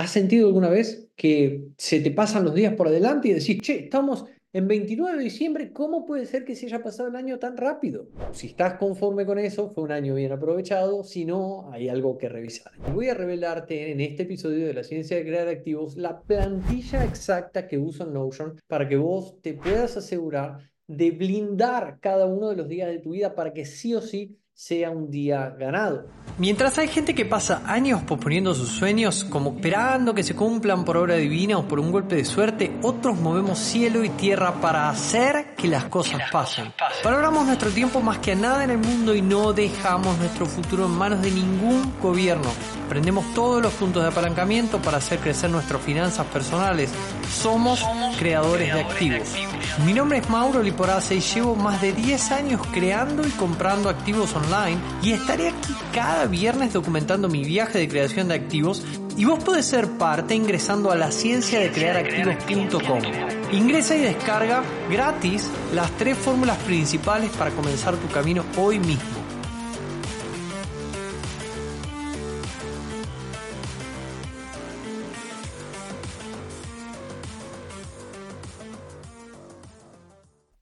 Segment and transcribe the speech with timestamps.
[0.00, 3.80] ¿Has sentido alguna vez que se te pasan los días por adelante y decís, che,
[3.80, 7.58] estamos en 29 de diciembre, ¿cómo puede ser que se haya pasado el año tan
[7.58, 8.08] rápido?
[8.32, 12.30] Si estás conforme con eso, fue un año bien aprovechado, si no, hay algo que
[12.30, 12.72] revisar.
[12.94, 17.68] Voy a revelarte en este episodio de la ciencia de crear activos la plantilla exacta
[17.68, 22.56] que uso en Notion para que vos te puedas asegurar de blindar cada uno de
[22.56, 26.04] los días de tu vida para que sí o sí sea un día ganado.
[26.36, 30.98] Mientras hay gente que pasa años posponiendo sus sueños, como esperando que se cumplan por
[30.98, 35.54] obra divina o por un golpe de suerte, otros movemos cielo y tierra para hacer
[35.56, 36.74] que las cosas pasen.
[37.02, 40.84] Valoramos nuestro tiempo más que a nada en el mundo y no dejamos nuestro futuro
[40.84, 42.50] en manos de ningún gobierno.
[42.84, 46.90] Aprendemos todos los puntos de apalancamiento para hacer crecer nuestras finanzas personales.
[47.30, 47.82] Somos,
[48.18, 49.34] creadores, de activos.
[49.86, 54.34] Mi nombre es Mauro Liporace y llevo más de 10 años creando y comprando activos
[54.34, 54.49] online
[55.00, 58.84] y estaré aquí cada viernes documentando mi viaje de creación de activos
[59.16, 63.00] y vos podés ser parte ingresando a la ciencia de crear activos.com.
[63.52, 69.19] Ingresa y descarga gratis las tres fórmulas principales para comenzar tu camino hoy mismo.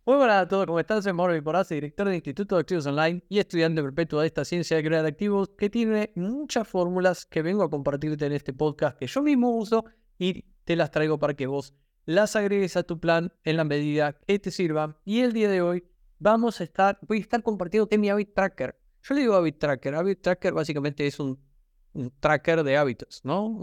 [0.09, 1.03] Muy buenas a todos, ¿cómo están?
[1.03, 4.79] Soy Mauro Viporace, director del Instituto de Activos Online y estudiante perpetuo de esta ciencia
[4.79, 9.07] de crear activos que tiene muchas fórmulas que vengo a compartirte en este podcast que
[9.07, 9.85] yo mismo uso
[10.19, 11.75] y te las traigo para que vos
[12.07, 14.99] las agregues a tu plan en la medida que te sirva.
[15.05, 15.85] Y el día de hoy
[16.19, 18.81] vamos a estar, voy a estar compartiendo mi Habit Tracker.
[19.03, 19.95] Yo le digo Habit Tracker.
[19.95, 21.39] Habit Tracker básicamente es un,
[22.19, 23.61] tracker de hábitos, ¿no?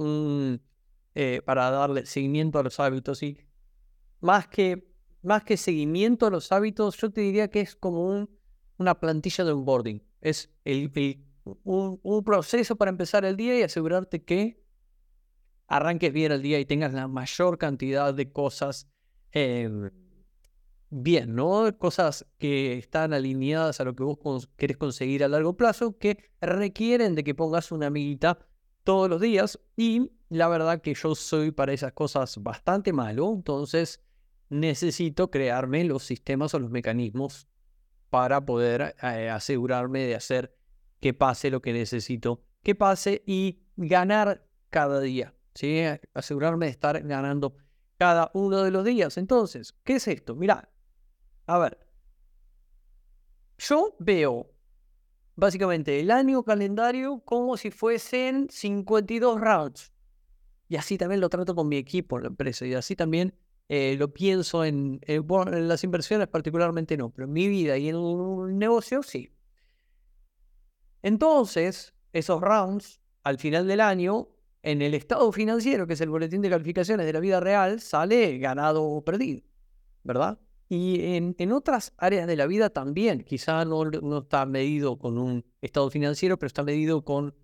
[1.16, 3.36] Eh, para darle seguimiento a los hábitos y
[4.22, 4.95] más que
[5.26, 8.30] más que seguimiento a los hábitos, yo te diría que es como un,
[8.78, 10.04] una plantilla de onboarding.
[10.22, 10.50] Es
[11.64, 14.64] un, proceso para empezar el día y asegurarte que
[15.68, 18.88] arranques bien el día y tengas la mayor cantidad de cosas
[19.32, 19.90] em,
[20.90, 21.76] bien, ¿no?
[21.78, 27.16] Cosas que están alineadas a lo que vos querés conseguir a largo plazo, que requieren
[27.16, 28.40] de que pongas una amiguita
[28.84, 29.60] todos los días.
[29.76, 34.05] Y la verdad que yo soy para esas cosas bastante malo, entonces
[34.50, 37.48] necesito crearme los sistemas o los mecanismos
[38.10, 40.56] para poder eh, asegurarme de hacer
[41.00, 45.82] que pase lo que necesito que pase y ganar cada día, ¿sí?
[46.16, 47.56] Asegurarme de estar ganando
[47.98, 49.18] cada uno de los días.
[49.18, 50.36] Entonces, ¿qué es esto?
[50.36, 50.72] Mira,
[51.46, 51.78] a ver,
[53.60, 54.52] yo veo
[55.36, 59.94] básicamente el año calendario como si fuesen 52 rounds.
[60.68, 62.66] Y así también lo trato con mi equipo la empresa.
[62.66, 63.36] Y así también
[63.68, 67.96] eh, lo pienso en, en, las inversiones particularmente no, pero en mi vida y en
[67.96, 69.32] un negocio sí.
[71.02, 74.30] Entonces, esos rounds al final del año,
[74.62, 78.38] en el estado financiero, que es el boletín de calificaciones de la vida real, sale
[78.38, 79.42] ganado o perdido,
[80.04, 80.40] ¿verdad?
[80.70, 85.18] Y en, en otras áreas de la vida también, quizá no, no está medido con
[85.18, 87.36] un estado financiero, pero está medido con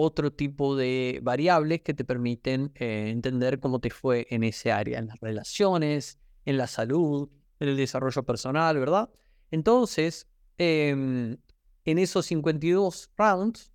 [0.00, 5.00] otro tipo de variables que te permiten eh, entender cómo te fue en ese área,
[5.00, 7.28] en las relaciones, en la salud,
[7.58, 9.10] en el desarrollo personal, ¿verdad?
[9.50, 11.36] Entonces, em,
[11.84, 13.72] en esos 52 rounds,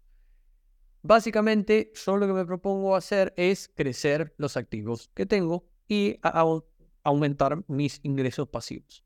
[1.02, 6.22] básicamente yo lo que me propongo hacer es crecer los activos que tengo y
[7.04, 9.04] aumentar mis ingresos pasivos.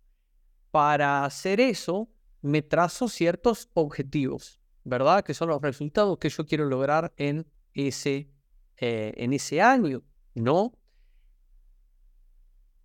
[0.69, 2.11] Para hacer eso,
[2.43, 4.59] me trazo ciertos objetivos.
[4.87, 5.23] ¿Verdad?
[5.23, 8.31] Que son los resultados que yo quiero lograr en ese,
[8.77, 10.01] eh, en ese año,
[10.33, 10.73] ¿no?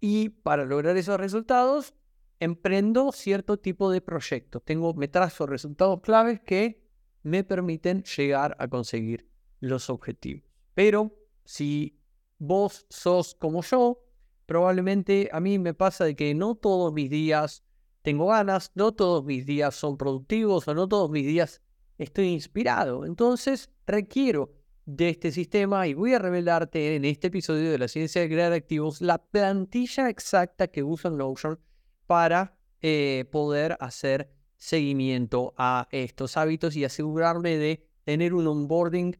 [0.00, 1.94] Y para lograr esos resultados,
[2.40, 4.62] emprendo cierto tipo de proyectos.
[4.64, 6.82] Tengo, me trazo resultados claves que
[7.22, 9.28] me permiten llegar a conseguir
[9.60, 10.42] los objetivos.
[10.74, 11.14] Pero
[11.44, 12.00] si
[12.38, 14.04] vos sos como yo,
[14.46, 17.62] probablemente a mí me pasa de que no todos mis días
[18.02, 21.62] tengo ganas, no todos mis días son productivos o no todos mis días
[22.02, 23.04] estoy inspirado.
[23.04, 24.52] Entonces requiero
[24.84, 28.52] de este sistema y voy a revelarte en este episodio de la ciencia de crear
[28.52, 31.58] activos la plantilla exacta que en Notion
[32.06, 39.16] para eh, poder hacer seguimiento a estos hábitos y asegurarme de tener un onboarding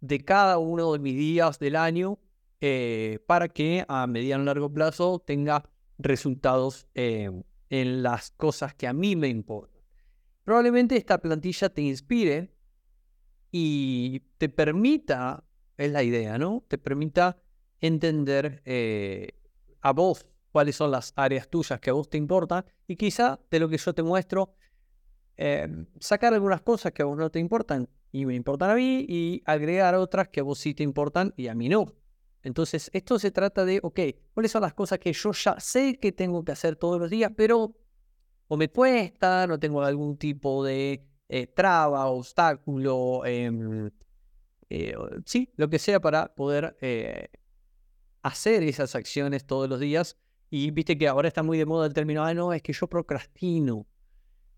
[0.00, 2.18] de cada uno de mis días del año
[2.60, 5.68] eh, para que a mediano y largo plazo tenga
[5.98, 7.30] resultados eh,
[7.68, 9.79] en las cosas que a mí me importan.
[10.44, 12.52] Probablemente esta plantilla te inspire
[13.50, 15.44] y te permita,
[15.76, 16.64] es la idea, ¿no?
[16.68, 17.38] Te permita
[17.80, 19.34] entender eh,
[19.80, 23.60] a vos cuáles son las áreas tuyas que a vos te importan y quizá de
[23.60, 24.54] lo que yo te muestro,
[25.36, 29.06] em, sacar algunas cosas que a vos no te importan y me importan a mí
[29.08, 31.94] y agregar otras que a vos sí te importan y a mí no.
[32.42, 34.00] Entonces, esto se trata de, ok,
[34.34, 37.32] ¿cuáles son las cosas que yo ya sé que tengo que hacer todos los días,
[37.36, 37.76] pero
[38.52, 43.88] o me cuesta, no tengo algún tipo de eh, traba, obstáculo, em,
[44.68, 44.92] eh,
[45.24, 47.28] sí, lo que sea para poder eh,
[48.22, 50.18] hacer esas acciones todos los días.
[50.50, 52.88] Y viste que ahora está muy de moda el término, ah, no, es que yo
[52.88, 53.86] procrastino.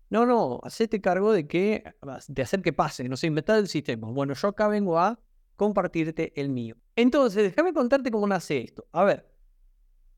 [0.09, 1.83] No, no, hacete cargo de que,
[2.29, 4.09] de hacer que pase, no sé, inventar el sistema.
[4.09, 5.19] Bueno, yo acá vengo a
[5.55, 6.77] compartirte el mío.
[6.95, 8.87] Entonces, déjame contarte cómo nace esto.
[8.91, 9.32] A ver,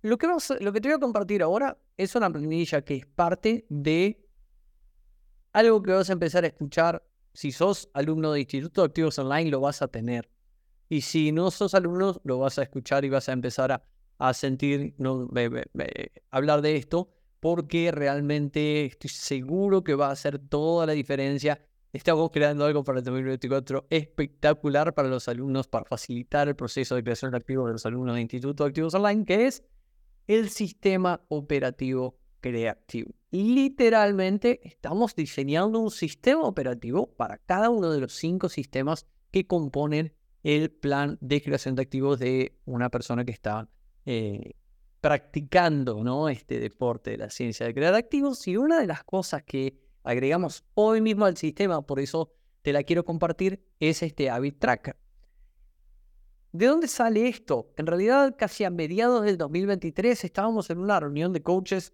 [0.06, 0.28] lo que,
[0.60, 4.24] lo que te voy a compartir ahora es una planilla que es parte de
[5.52, 7.04] algo que vas a empezar a escuchar.
[7.34, 10.30] Si sos alumno de Instituto de Activos Online, lo vas a tener.
[10.90, 13.84] Y si no sos alumno, lo vas a escuchar y vas a empezar
[14.20, 15.28] a, sentir, no,
[16.30, 17.10] hablar de esto,
[17.40, 21.60] porque realmente estoy seguro que va a hacer toda la diferencia
[21.96, 27.04] Estamos creando algo para el 2024 espectacular para los alumnos, para facilitar el proceso de
[27.04, 29.64] creación de activos de los alumnos de Instituto Activos Online, que es
[30.28, 33.12] el sistema operativo creativo.
[33.32, 40.14] Literalmente estamos diseñando un sistema operativo para cada uno de los cinco sistemas que componen
[40.44, 43.68] el plan de creación de activos de una persona que está
[44.06, 44.54] eh,
[45.02, 46.30] practicando ¿no?
[46.30, 48.48] este deporte de la ciencia de crear activos.
[48.48, 52.32] Y una de las cosas que agregamos hoy mismo al sistema, por eso
[52.62, 54.96] te la quiero compartir, es este Habit Tracker.
[56.56, 57.74] ¿De dónde sale esto?
[57.76, 61.92] En realidad, casi a mediados del 2023 estábamos en una reunión de coaches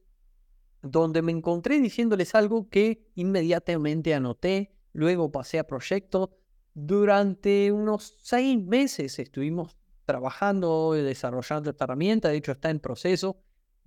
[0.83, 6.37] donde me encontré diciéndoles algo que inmediatamente anoté, luego pasé a proyecto.
[6.75, 9.75] Durante unos seis meses estuvimos
[10.05, 13.41] trabajando y desarrollando esta herramienta, de hecho está en proceso,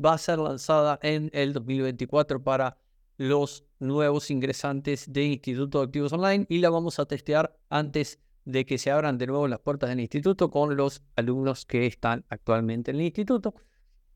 [0.05, 2.79] va a ser lanzada en el 2024 para
[3.17, 8.67] los nuevos ingresantes de Instituto de Activos Online y la vamos a testear antes de
[8.67, 12.91] que se abran de nuevo las puertas del instituto con los alumnos que están actualmente
[12.91, 13.55] en el instituto.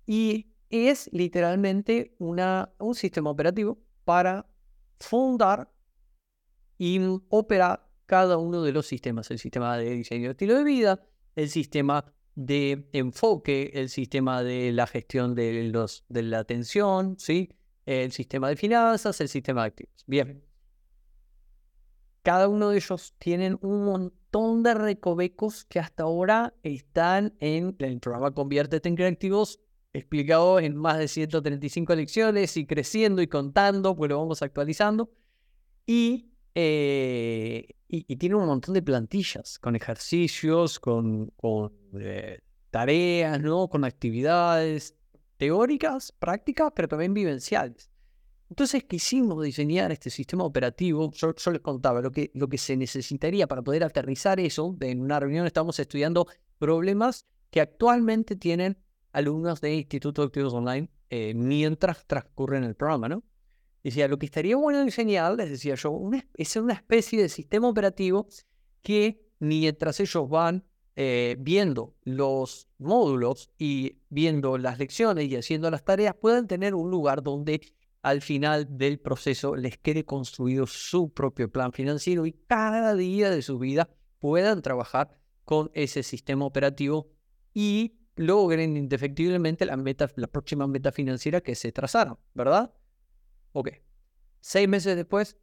[0.06, 4.46] Y es literalmente una, un sistema operativo para
[5.00, 5.70] fundar
[6.78, 11.00] y operar cada uno de los sistemas, el sistema de diseño de estilo de vida,
[11.36, 12.04] el sistema
[12.34, 17.50] de enfoque, el sistema de la gestión de, los, de la atención, ¿sí?
[17.84, 20.04] el sistema de finanzas, el sistema de activos.
[20.06, 20.47] Bien.
[22.28, 28.00] Cada uno de ellos tienen un montón de recovecos que hasta ahora están en el
[28.00, 29.60] programa Conviértete en Creativos,
[29.94, 35.10] explicado en más de 135 lecciones y creciendo y contando, pues lo vamos actualizando.
[35.86, 43.68] Y, eh, y, tiene un montón de plantillas con ejercicios, con, con eh, tareas, ¿no?
[43.68, 44.94] con actividades,
[45.38, 47.88] teóricas, prácticas, pero también vivenciales.
[48.50, 51.10] Entonces quisimos diseñar este sistema operativo.
[51.12, 54.76] Yo, les contaba lo que, lo que se necesitaría para poder aterrizar eso.
[54.80, 56.26] En una reunión estamos estudiando
[56.58, 58.78] problemas que actualmente tienen
[59.12, 63.22] alumnos de Instituto de Activos Online eh, mientras transcurren el programa, ¿no?
[63.82, 65.98] Decía, lo que estaría bueno diseñar, les decía yo,
[66.34, 68.26] es una especie de sistema operativo
[68.82, 70.64] que mientras ellos van
[70.96, 76.90] eh, viendo los módulos y viendo las lecciones y haciendo las tareas, puedan tener un
[76.90, 77.60] lugar donde
[78.02, 83.42] al final del proceso les quede construido su propio plan financiero y cada día de
[83.42, 87.10] su vida puedan trabajar con ese sistema operativo
[87.54, 92.72] y logren indefectiblemente la, meta, la próxima meta financiera que se trazaron, ¿verdad?
[93.52, 93.70] Ok.
[94.40, 95.36] Seis meses después,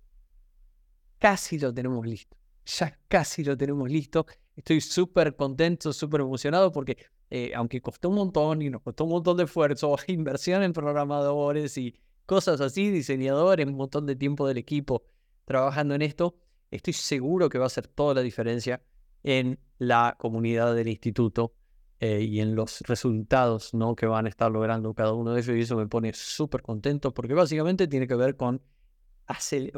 [1.18, 2.38] casi lo tenemos listo.
[2.66, 6.98] Ya casi lo tenemos listo Estoy súper contento, súper emocionado porque
[7.30, 11.78] eh, aunque costó un montón y nos costó un montón de esfuerzo, inversión en programadores
[11.78, 11.96] y
[12.26, 15.04] cosas así, diseñadores, un montón de tiempo del equipo
[15.46, 16.36] trabajando en esto,
[16.72, 18.82] estoy seguro que va a hacer toda la diferencia
[19.24, 21.54] en la comunidad del instituto
[22.00, 23.96] eh, y en los resultados ¿no?
[23.96, 27.14] que van a estar logrando cada uno de ellos y eso me pone súper contento
[27.14, 28.62] porque básicamente tiene que ver con,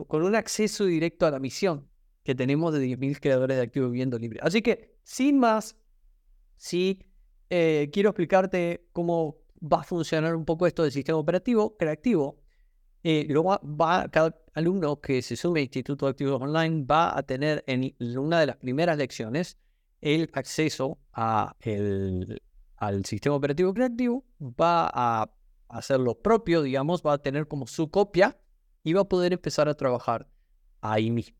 [0.07, 1.87] con un acceso directo a la misión
[2.23, 4.39] que tenemos de 10.000 creadores de activos viviendo libre.
[4.41, 5.77] Así que, sin más,
[6.57, 7.05] sí
[7.49, 12.39] eh, quiero explicarte cómo va a funcionar un poco esto del sistema operativo creativo.
[13.03, 17.23] Eh, lo va, cada alumno que se sume a Instituto de Activos Online va a
[17.23, 19.57] tener en una de las primeras lecciones
[20.01, 22.41] el acceso a el,
[22.77, 25.31] al sistema operativo creativo, va a
[25.69, 28.37] hacer lo propio, digamos, va a tener como su copia
[28.83, 30.27] y va a poder empezar a trabajar
[30.81, 31.35] ahí mismo.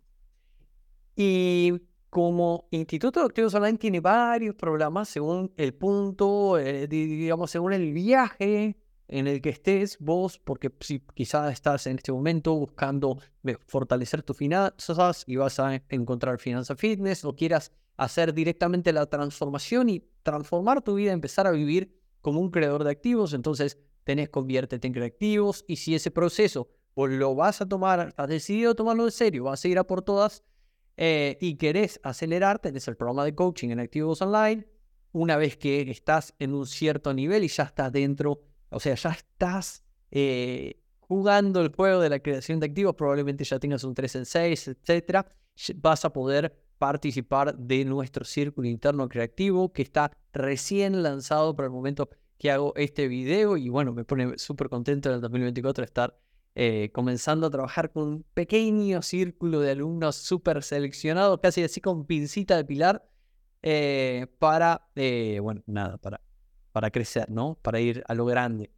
[1.16, 1.74] Y
[2.10, 7.92] como Instituto de Activos Online tiene varios programas según el punto, eh, digamos, según el
[7.94, 13.20] viaje en el que estés vos, porque si quizás estás en este momento buscando
[13.66, 19.90] fortalecer tus finanzas y vas a encontrar finanzas fitness o quieras hacer directamente la transformación
[19.90, 23.34] y transformar tu vida, empezar a vivir como un creador de activos.
[23.34, 28.28] Entonces, tenés conviértete en creativos y si ese proceso pues lo vas a tomar, has
[28.28, 30.44] decidido tomarlo en serio, vas a ir a por todas
[30.98, 34.68] eh, y querés acelerar, tenés el programa de coaching en Activos Online.
[35.12, 39.12] Una vez que estás en un cierto nivel y ya estás dentro, o sea, ya
[39.12, 44.16] estás eh, jugando el juego de la creación de activos, probablemente ya tengas un 3
[44.16, 45.26] en 6, etcétera,
[45.76, 51.74] vas a poder participar de nuestro círculo interno creativo que está recién lanzado para el
[51.74, 56.20] momento que hago este video y bueno, me pone súper contento en el 2024 estar
[56.60, 62.08] eh, comenzando a trabajar con un pequeño círculo de alumnos súper seleccionados, casi así con
[62.08, 63.08] pincita de pilar,
[63.62, 66.20] eh, para, eh, bueno, nada, para,
[66.72, 67.60] para crecer, ¿no?
[67.62, 68.72] Para ir a lo grande.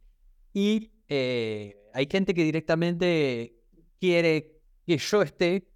[0.52, 3.56] Y hay gente que directamente
[3.98, 5.66] quiere que yo esté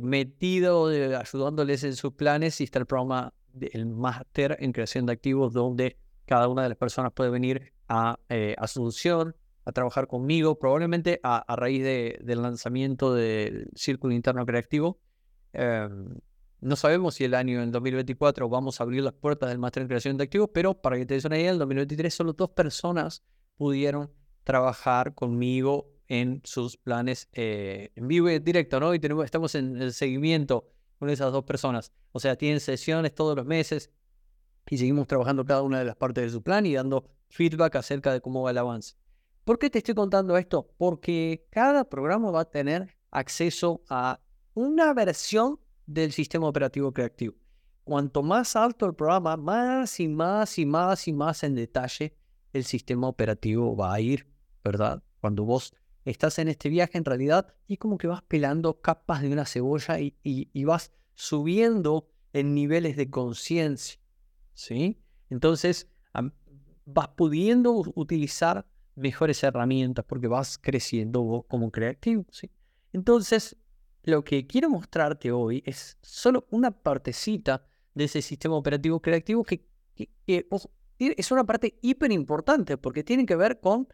[0.00, 5.54] metido ayudándoles en sus planes y está el programa del máster en creación de activos
[5.54, 8.18] donde cada una de las personas puede venir a
[8.58, 9.34] Asunción
[9.70, 15.00] a trabajar conmigo, probablemente a, raíz del lanzamiento del Círculo Interno Creativo.
[15.52, 16.18] Em,
[16.60, 19.88] no sabemos si el año en 2024 vamos a abrir las puertas del máster en
[19.88, 23.24] creación de activos, pero para que te des una idea, en 2023 solo dos personas
[23.56, 24.10] pudieron
[24.44, 28.92] trabajar conmigo en sus planes eh, en vivo y en directo, ¿no?
[28.94, 31.92] Y tenemos, estamos en el seguimiento con esas dos personas.
[32.12, 33.90] O sea, tienen sesiones todos los meses
[34.68, 38.12] y seguimos trabajando cada una de las partes de su plan y dando feedback acerca
[38.12, 38.96] de cómo va el avance.
[39.44, 40.68] ¿Por qué te estoy contando esto?
[40.76, 44.20] Porque cada programa va a tener acceso a
[44.54, 47.34] una versión del sistema operativo creativo.
[47.84, 52.14] Cuanto más alto el programa, más y más y más y más en detalle
[52.52, 54.26] el sistema operativo va a ir,
[54.62, 55.02] ¿verdad?
[55.20, 59.32] Cuando vos estás en este viaje, en realidad, es como que vas pelando capas de
[59.32, 64.00] una cebolla y, vas subiendo en niveles de conciencia,
[64.54, 65.00] ¿sí?
[65.28, 65.88] Entonces,
[66.84, 72.24] vas pudiendo utilizar mejores herramientas porque vas creciendo vos como creativo.
[72.30, 72.50] ¿sí?
[72.92, 73.56] Entonces,
[74.02, 79.66] lo que quiero mostrarte hoy es solo una partecita de ese sistema operativo creativo que,
[80.26, 83.88] es una parte hiper importante porque tiene que ver con,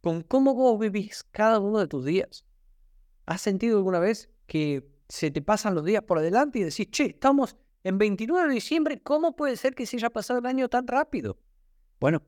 [0.00, 2.44] con cómo vos vivís cada uno de tus días.
[3.26, 7.06] ¿Has sentido alguna vez que se te pasan los días por adelante y decís, che,
[7.06, 10.86] estamos en 29 de diciembre, ¿cómo puede ser que se haya pasado el año tan
[10.86, 11.38] rápido?
[12.00, 12.22] Bueno,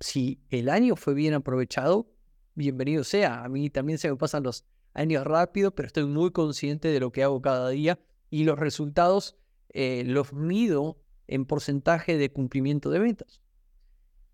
[0.00, 2.10] si el año fue bien aprovechado,
[2.54, 3.44] bienvenido sea.
[3.44, 7.12] A mí también se me pasan los años rápido, pero estoy muy consciente de lo
[7.12, 7.98] que hago cada día
[8.30, 9.36] y los resultados
[9.70, 10.98] eh, los mido
[11.28, 13.40] en porcentaje de cumplimiento de ventas.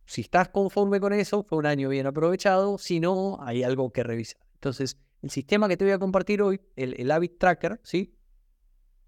[0.07, 2.79] Si estás conforme con eso, fue un año bien aprovechado.
[2.79, 4.41] Si no, hay algo que revisar.
[4.55, 8.15] Entonces, el sistema que te voy a compartir hoy, el, el Habit Tracker, ¿sí?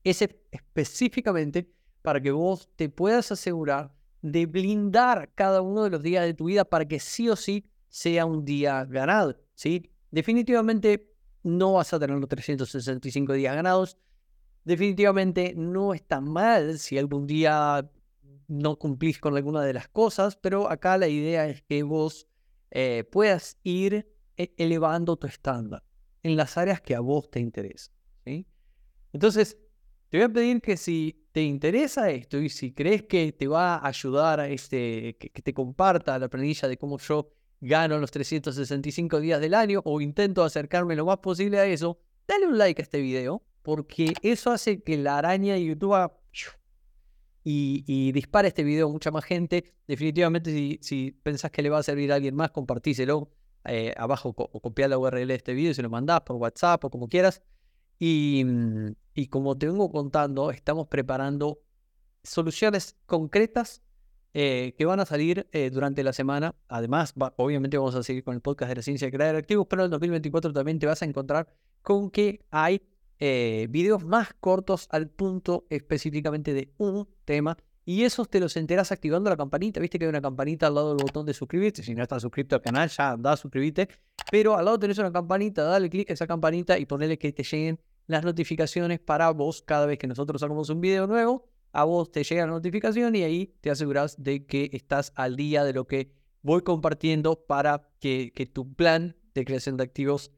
[0.02, 1.70] Es específicamente
[2.02, 3.94] para que vos te puedas asegurar
[4.24, 7.66] de blindar cada uno de los días de tu vida para que sí o sí
[7.90, 9.90] sea un día ganado, ¿sí?
[10.10, 11.12] Definitivamente
[11.42, 13.98] no vas a tener los 365 días ganados.
[14.64, 17.90] Definitivamente no está mal si algún día
[18.48, 22.26] no cumplís con alguna de las cosas, pero acá la idea es que vos
[22.70, 25.84] eh, puedas ir e-, elevando tu estándar
[26.22, 27.94] en las áreas que a vos te interesan.
[28.24, 28.46] ¿sí?
[29.12, 29.58] Entonces,
[30.08, 33.74] te voy a pedir que si te interesa esto y si crees que te va
[33.74, 39.18] a ayudar a este, que, te comparta la planilla de cómo yo gano los 365
[39.18, 41.98] días del año o intento acercarme lo más posible a eso,
[42.28, 46.12] dale un like a este video porque eso hace que la araña de YouTube
[47.42, 49.74] y, y dispare este video a mucha más gente.
[49.88, 53.28] Definitivamente, si, si pensás que le va a servir a alguien más, compartíselo
[53.64, 56.84] eh, abajo o copiar la URL de este video y se lo mandás por WhatsApp
[56.84, 57.42] o como quieras.
[57.98, 61.60] Y, mm, y como te vengo contando, estamos preparando
[62.22, 63.82] soluciones concretas
[64.36, 66.56] eh, que van a salir eh, durante la semana.
[66.68, 69.82] Además, obviamente vamos a seguir con el podcast de la ciencia de crear activos, pero
[69.82, 71.46] en el 2024 también te vas a encontrar
[71.82, 72.82] con que hay
[73.20, 77.56] eh, videos más cortos al punto específicamente de un tema.
[77.86, 79.78] Y esos te los enteras activando la campanita.
[79.78, 81.82] Viste que hay una campanita al lado del botón de suscribirte.
[81.82, 83.88] Si no estás suscrito al canal, ya da suscribirte.
[84.30, 87.44] Pero al lado tenés una campanita, dale clic a esa campanita y ponele que te
[87.44, 91.48] lleguen las notificaciones para vos cada vez que nosotros hagamos un video nuevo.
[91.72, 95.64] A vos te llega la notificación y ahí te aseguras de que estás al día
[95.64, 100.30] de lo que voy compartiendo para que, tu plan de creación de activos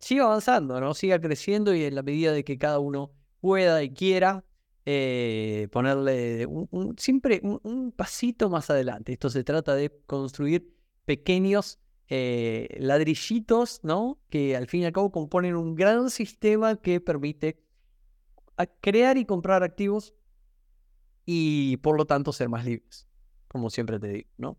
[0.00, 0.94] siga avanzando, ¿no?
[0.94, 4.44] Siga creciendo y en la medida de que cada uno pueda y quiera
[4.86, 9.12] eh, ponerle un, siempre un, pasito más adelante.
[9.12, 14.20] Esto se trata de construir pequeños eh, ladrillitos, ¿no?
[14.28, 17.62] Que al fin y al cabo componen un gran sistema que permite
[18.80, 20.14] crear y comprar activos
[21.24, 23.08] y por lo tanto ser más libres,
[23.48, 24.58] como siempre te digo, ¿no?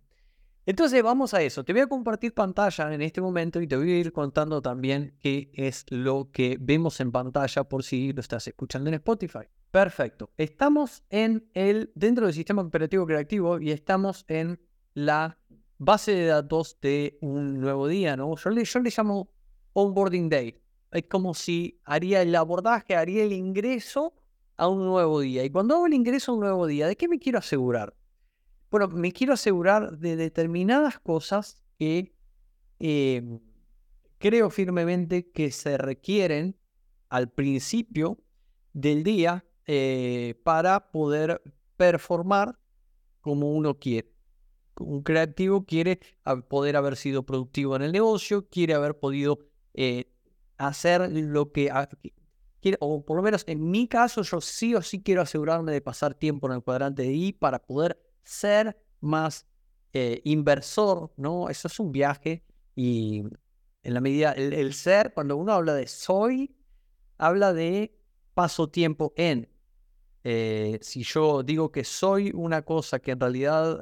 [0.68, 1.64] Entonces vamos a eso.
[1.64, 5.16] Te voy a compartir pantalla en este momento y te voy a ir contando también
[5.20, 9.46] qué es lo que vemos en pantalla por si lo estás escuchando en Spotify.
[9.70, 10.32] Perfecto.
[10.38, 14.60] Estamos en el dentro del sistema operativo creativo y estamos en
[14.96, 15.38] la
[15.78, 18.36] base de datos de un nuevo día, ¿no?
[18.36, 19.30] Yo le, llamo
[19.74, 20.62] onboarding day.
[20.92, 24.14] Es como si haría el abordaje, haría el ingreso
[24.58, 25.44] a un nuevo día.
[25.44, 27.94] Y cuando hago el ingreso a un nuevo día, ¿de qué me quiero asegurar?
[28.72, 32.14] Bueno, me quiero asegurar de determinadas cosas que
[32.80, 33.40] em,
[34.18, 36.58] creo firmemente que se requieren
[37.10, 38.18] al principio
[38.74, 41.42] del día eh, para poder
[41.78, 42.58] performar
[43.22, 44.15] como uno quiere.
[44.80, 46.00] Un creativo quiere
[46.50, 49.40] poder haber sido productivo en el negocio, quiere haber podido
[49.74, 50.12] eh,
[50.58, 51.72] hacer lo que
[52.62, 55.82] quiere, o por lo menos en mi caso, yo sí o sí quiero asegurarme de
[55.82, 59.48] pasar tiempo en el cuadrante de I para poder ser más
[59.94, 61.50] eh, inversor, ¿no?
[61.50, 62.44] Eso es un viaje
[62.76, 63.24] y
[63.84, 66.56] en la medida, el, ser, cuando uno habla de soy,
[67.18, 67.96] habla de
[68.34, 69.48] paso tiempo en.
[70.24, 73.80] Eh, si yo digo que soy una cosa que en realidad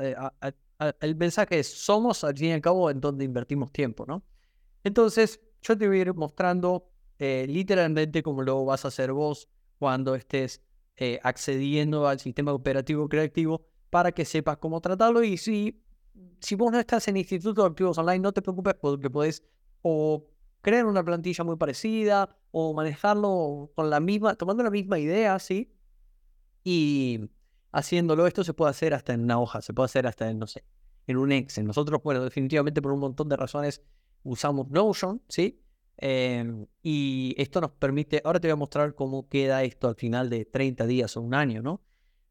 [0.99, 4.23] el mensaje es somos al fin y al cabo en donde invertimos tiempo, ¿no?
[4.83, 9.47] Entonces, yo te voy a ir mostrando literalmente cómo lo vas a hacer vos
[9.79, 10.61] cuando estés
[11.21, 15.23] accediendo al sistema operativo creativo para que sepas cómo tratarlo.
[15.23, 15.81] Y si,
[16.39, 19.43] si vos no estás en Instituto de Activos Online, no te preocupes porque puedes
[19.81, 20.25] o
[20.61, 25.71] crear una plantilla muy parecida o manejarlo con la misma, tomando la misma idea, ¿sí?
[26.63, 27.29] Y
[27.73, 30.47] haciéndolo, esto se puede hacer hasta en una hoja, se puede hacer hasta en, no
[30.47, 30.63] sé,
[31.07, 31.65] en un Excel.
[31.65, 33.81] Nosotros, bueno, definitivamente por un montón de razones
[34.23, 35.59] usamos Notion, ¿sí?
[35.97, 40.29] Em, y esto nos permite, ahora te voy a mostrar cómo queda esto al final
[40.29, 41.81] de 30 días o un año, ¿no?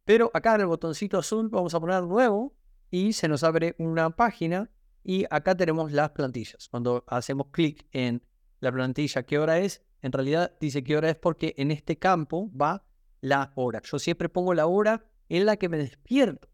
[0.04, 2.54] Pero acá en el botoncito azul vamos a poner nuevo
[2.90, 4.70] y se nos abre una página
[5.04, 6.68] y acá tenemos las plantillas.
[6.68, 8.22] Cuando hacemos clic en
[8.60, 12.50] la plantilla qué hora es, en realidad dice qué hora es porque en este campo
[12.56, 12.84] va
[13.20, 13.80] la hora.
[13.84, 16.48] Yo siempre pongo la hora en la que me despierto.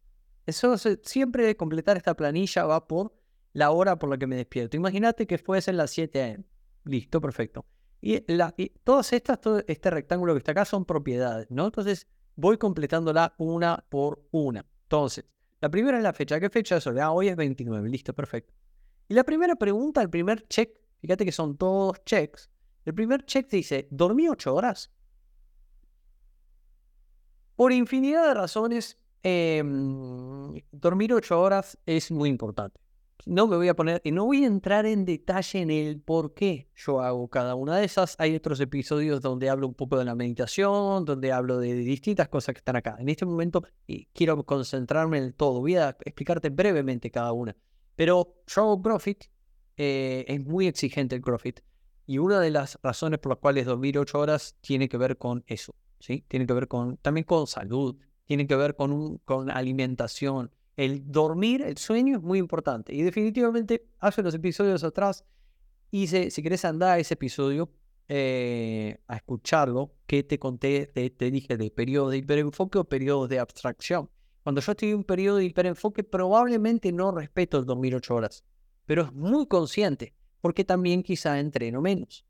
[0.47, 3.12] Eso siempre completar esta planilla va por
[3.53, 4.77] la hora por la que me despierto.
[4.77, 6.45] Imagínate que fuese en las 7 a.m.
[6.85, 7.67] Listo, perfecto.
[8.01, 8.21] Y,
[8.85, 11.67] todas estas, este rectángulo que está acá son propiedades, ¿no?
[11.67, 14.64] Entonces, voy completándola una por una.
[14.85, 15.25] Entonces,
[15.61, 16.38] la primera es la fecha.
[16.38, 17.01] ¿Qué fecha es hoy?
[17.01, 17.88] Ah, hoy es 29.
[17.88, 18.55] Listo, perfecto.
[19.09, 22.49] Y la primera pregunta, el primer check, fíjate que son todos checks.
[22.85, 24.93] El primer check dice, ¿dormí 8 horas?
[27.59, 32.79] Por infinidad de razones, em, dormir 8 horas es muy importante
[33.27, 36.35] no me voy a poner y no voy a entrar en detalle en el por
[36.35, 38.16] qué yo hago cada una de esas.
[38.18, 42.55] Hay otros episodios donde hablo un poco de la meditación, donde hablo de distintas cosas
[42.55, 42.97] que están acá.
[42.99, 43.62] En este momento
[44.14, 45.61] quiero concentrarme en todo.
[45.61, 47.55] Voy a explicarte brevemente cada una.
[47.97, 49.25] Pero yo hago CrossFit,
[49.77, 51.61] eh, es muy exigente el CrossFit.
[52.07, 55.44] Y una de las razones por las cuales dormir ocho horas tiene que ver con
[55.47, 55.75] eso.
[55.98, 56.24] ¿Sí?
[56.28, 61.11] Tiene que ver con, también con salud, tiene que ver con, un, con alimentación, el
[61.11, 62.94] dormir, el sueño es muy importante.
[62.94, 65.24] Y definitivamente, hace los episodios atrás,
[65.90, 67.70] hice, si querés andar a ese episodio,
[68.06, 73.40] eh, a escucharlo, que te conté, te, dije de periodo de hiperenfoque o periodo de
[73.40, 74.08] abstracción.
[74.44, 78.44] Cuando yo estoy en un periodo de hiperenfoque, probablemente no respeto el dormir ocho horas,
[78.87, 82.24] pero es muy consciente, porque también quizá entreno menos.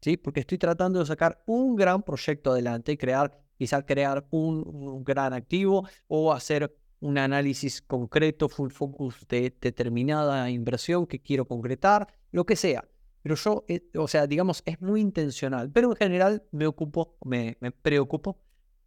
[0.00, 0.16] ¿Sí?
[0.16, 5.88] Porque estoy tratando de sacar un gran proyecto adelante, crear, quizá crear un, gran activo
[6.06, 12.56] o hacer un análisis concreto, full focus de determinada inversión que quiero concretar, lo que
[12.56, 12.86] sea.
[13.22, 15.70] Pero yo, eh, o sea, digamos, es muy intencional.
[15.72, 18.38] Pero en general me ocupo, me, me preocupo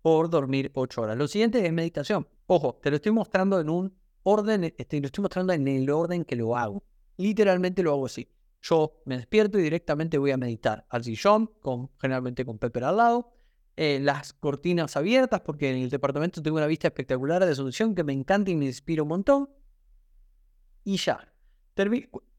[0.01, 1.17] por dormir ocho horas.
[1.17, 2.27] Lo siguiente es meditación.
[2.47, 3.93] Ojo, te lo estoy mostrando en un
[4.23, 6.83] orden, te lo estoy mostrando en el orden que lo hago.
[7.17, 8.27] Literalmente lo hago así.
[8.61, 12.97] Yo me despierto y directamente voy a meditar al sillón, con, generalmente con Pepper al
[12.97, 13.33] lado.
[13.77, 18.03] Eh, las cortinas abiertas, porque en el departamento tengo una vista espectacular de Asunción que
[18.03, 19.49] me encanta y me inspira un montón.
[20.83, 21.33] Y ya.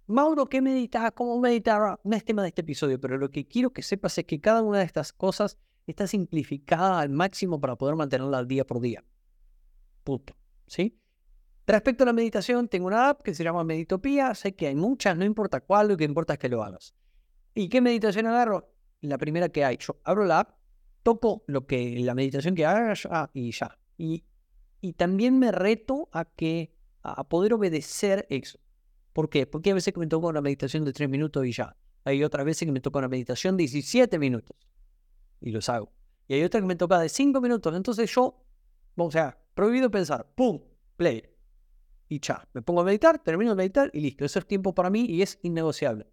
[0.06, 1.12] Mauro, ¿qué meditas?
[1.14, 1.98] ¿Cómo meditar?
[2.04, 4.60] No es tema de este episodio, pero lo que quiero que sepas es que cada
[4.62, 5.56] una de estas cosas
[5.86, 9.02] está simplificada al máximo para poder mantenerla día por día.
[10.04, 10.34] Punto.
[10.66, 10.99] ¿Sí?
[11.66, 14.34] Respecto a la meditación, tengo una app que se llama Meditopía.
[14.34, 16.94] Sé que hay muchas, no importa cuál, lo que importa es que lo hagas.
[17.54, 18.72] ¿Y qué meditación agarro?
[19.00, 19.78] La primera que hay.
[19.78, 20.58] Yo abro la app,
[21.02, 22.94] toco lo que la meditación que haga
[23.32, 23.78] y ya.
[23.96, 24.24] Y,
[24.80, 28.58] y también me reto a que a poder obedecer eso.
[29.12, 29.46] ¿Por qué?
[29.46, 31.76] Porque a veces que me toca una meditación de 3 minutos y ya.
[32.04, 34.56] Hay otras veces que me toca una meditación de 17 minutos
[35.40, 35.92] y los hago.
[36.28, 37.74] y hay otra que me toca de 5 minutos.
[37.74, 38.42] Entonces yo,
[38.96, 40.60] o sea, prohibido pensar, ¡pum!
[40.96, 41.29] Play.
[42.10, 44.24] Y ya, me pongo a meditar, termino de meditar y listo.
[44.24, 46.08] Eso es tiempo para mí y es innegociable.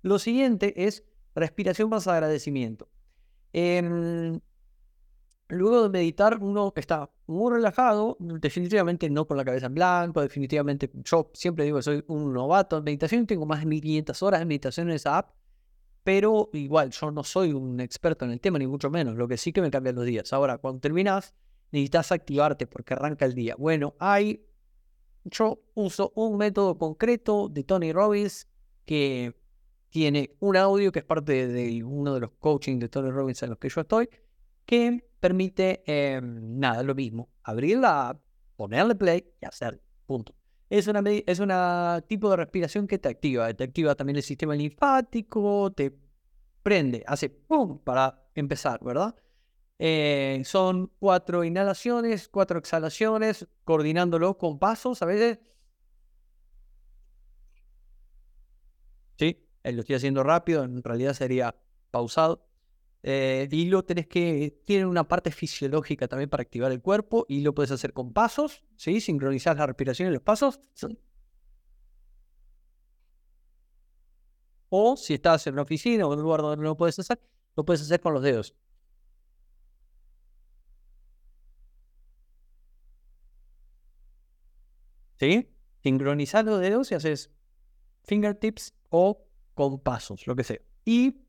[0.00, 2.88] Lo siguiente es respiración más agradecimiento.
[3.52, 4.40] Em,
[5.48, 10.88] luego de meditar, uno está muy relajado, definitivamente no con la cabeza en blanco, definitivamente
[11.02, 14.46] yo siempre digo que soy un novato en meditación, tengo más de 1500 horas de
[14.46, 15.34] meditación en esa app,
[16.04, 19.36] pero igual yo no soy un experto en el tema, ni mucho menos, lo que
[19.36, 20.32] sí que me cambian los días.
[20.32, 21.34] Ahora, cuando terminas,
[21.72, 23.56] necesitas activarte porque arranca el día.
[23.58, 24.46] Bueno, hay,
[25.24, 28.48] yo uso un método concreto de Tony Robbins
[28.84, 29.34] que
[29.90, 33.50] tiene un audio que es parte de uno de los coaching de Tony Robbins en
[33.50, 34.08] los que yo estoy,
[34.64, 38.22] que permite, em, nada, lo mismo, abrir la app,
[38.56, 40.34] ponerle play y hacer, punto.
[40.70, 44.54] Es una, es una tipo de respiración que te activa, te activa también el sistema
[44.54, 45.94] linfático, te
[46.62, 49.14] prende, hace pum para empezar, ¿verdad?
[49.84, 55.40] Eh, son cuatro inhalaciones, cuatro exhalaciones, coordinándolo con pasos, a veces.
[59.18, 61.56] Sí, lo estoy haciendo rápido, en realidad sería
[61.90, 62.46] pausado.
[63.02, 67.40] Eh, y lo tenés que, tiene una parte fisiológica también para activar el cuerpo y
[67.40, 69.00] lo puedes hacer con pasos, ¿sí?
[69.00, 70.60] Sincronizar la respiración y los pasos.
[74.68, 77.20] O si estás en una oficina o en un lugar donde no lo puedes hacer,
[77.56, 78.54] lo puedes hacer con los dedos.
[85.22, 85.48] ¿Sí?
[85.84, 87.30] Sincronizar los dedos y haces
[88.02, 90.58] fingertips o con pasos, lo que sea.
[90.84, 91.20] Y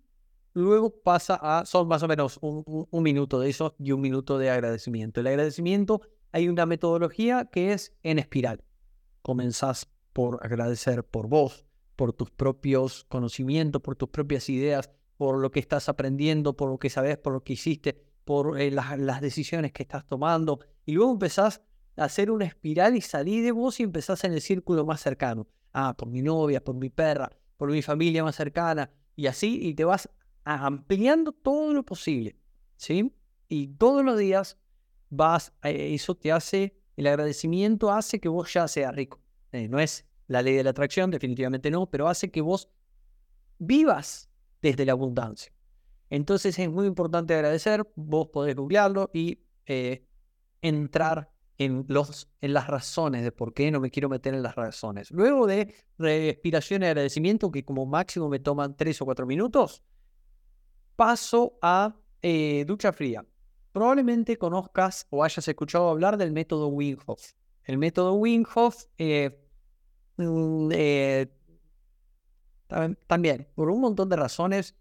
[0.54, 4.50] luego pasa a, son más o menos un, minuto de eso y un minuto de
[4.50, 5.20] agradecimiento.
[5.20, 6.02] El agradecimiento,
[6.32, 8.64] hay una metodología que es en espiral.
[9.22, 11.64] Comenzás por agradecer por vos,
[11.96, 16.80] por tus propios conocimientos, por tus propias ideas, por lo que estás aprendiendo, por lo
[16.80, 20.62] que sabes, por lo que hiciste, por eh, las, las decisiones que estás tomando.
[20.84, 21.62] Y luego empezás
[21.96, 25.48] hacer una espiral y salir de vos y empezás en el círculo más cercano.
[25.74, 29.74] Ah, por mi novia, por mi perra, por mi familia más cercana, y así, y
[29.74, 30.10] te vas
[30.44, 32.36] ampliando todo lo posible,
[32.78, 33.14] ¿sí?
[33.48, 34.58] Y todos los días
[35.10, 39.20] vas, eh, eso te hace, el agradecimiento hace que vos ya seas rico.
[39.52, 42.70] Eh, no es la ley de la atracción, definitivamente no, pero hace que vos
[43.60, 44.30] vivas
[44.62, 45.54] desde la abundancia.
[46.10, 50.06] Entonces es muy importante agradecer, vos podés googlearlo y eh,
[50.62, 54.56] entrar en, los, en las razones de por qué no me quiero meter en las
[54.56, 55.12] razones.
[55.12, 59.84] Luego de respiración y agradecimiento, que como máximo me toman tres o cuatro minutos,
[60.96, 63.26] paso a eh, ducha fría.
[63.72, 66.98] Probablemente conozcas o hayas escuchado hablar del método Wim
[67.64, 68.46] El método Wim
[68.98, 69.40] eh,
[70.18, 71.28] mm, eh,
[73.08, 74.76] también, por un montón de razones,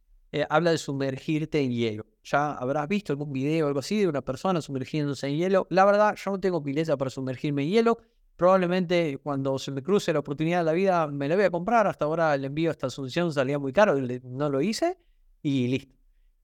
[0.49, 2.07] habla de sumergirte en hielo.
[2.25, 5.67] Ya habrás visto algún video o algo así de una persona sumergiéndose en hielo.
[5.71, 7.99] La verdad, yo no tengo pileza para sumergirme en hielo.
[8.37, 11.87] Probablemente cuando se me cruce la oportunidad de la vida me la voy a comprar.
[11.87, 14.99] Hasta ahora el envío esta Asunción salía muy caro, no lo hice
[15.43, 15.95] y listo.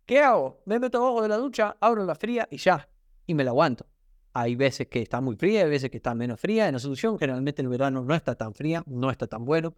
[0.05, 0.63] ¿Qué hago?
[0.65, 2.89] Me meto abajo de la ducha, abro la fría y ya.
[3.27, 3.87] Y me la aguanto.
[4.33, 6.69] Hay veces que está muy fría, hay veces que está menos fría.
[6.69, 9.75] En Asunción generalmente el verano no está tan fría, no está tan bueno.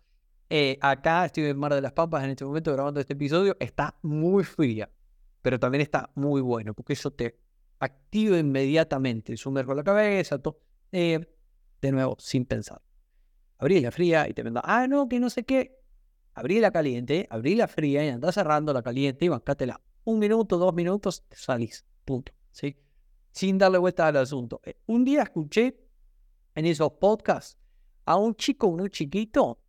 [0.49, 3.57] Eh, acá estoy en Mar de las Pampas en este momento grabando este episodio.
[3.61, 4.89] Está muy fría
[5.43, 7.39] pero también está muy bueno, porque eso te
[7.79, 10.61] activa inmediatamente, sumerjo la cabeza, todo,
[10.93, 11.27] eh,
[11.81, 12.83] de nuevo, sin pensar.
[13.59, 15.79] Abrí la fría y te manda, ah, no, que no sé qué.
[16.35, 19.81] Abrí la caliente, abrí la fría y andás cerrando la caliente y bancátela.
[20.05, 21.85] Un minuto, dos minutos, salís.
[22.05, 22.33] Punto.
[22.51, 22.77] ¿Sí?
[23.33, 24.61] Sin darle vuelta al asunto.
[24.65, 25.79] Eh, un día escuché
[26.55, 27.59] en esos podcasts
[28.05, 29.61] a un chico muy chiquito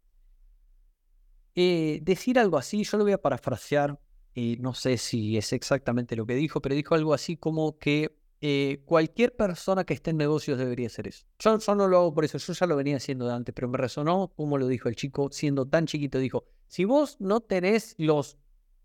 [1.55, 2.83] eh, decir algo así.
[2.83, 3.99] Yo lo voy a parafrasear
[4.33, 8.15] y no sé si es exactamente lo que dijo, pero dijo algo así como que
[8.43, 11.25] eh, cualquier persona que esté en negocios debería hacer eso.
[11.37, 13.77] Yo, no lo hago por eso, yo ya lo venía haciendo de antes, pero me
[13.77, 18.37] resonó como lo dijo el chico, siendo tan chiquito, dijo, si vos no tenés los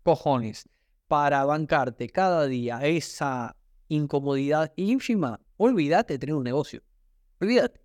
[0.03, 0.69] cojones
[1.07, 3.55] para bancarte cada día esa
[3.87, 6.83] incomodidad ínfima, olvídate de tener un negocio.
[7.39, 7.81] Olvídate,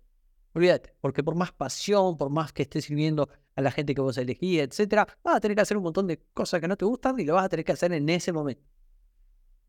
[0.53, 4.17] olvídate, porque por más pasión, por más que estés sirviendo a la gente que vos
[4.17, 7.19] elegís, etcétera, vas a tener que hacer un montón de cosas que no te gustan
[7.19, 8.63] y lo vas a tener que hacer en ese momento.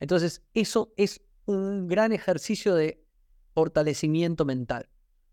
[0.01, 3.05] Entonces, eso es un gran ejercicio de
[3.55, 4.88] fortalecimiento mental.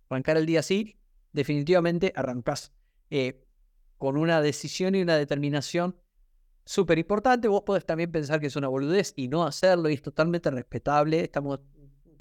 [0.09, 0.99] Arrancar el día así,
[1.33, 2.71] definitivamente arrancás
[3.09, 3.45] eh,
[3.97, 5.95] con una decisión y una determinación
[6.65, 7.47] súper importante.
[7.47, 11.21] Vos podés también pensar que es una boludez y no hacerlo, y es totalmente respetable.
[11.23, 11.59] Estamos,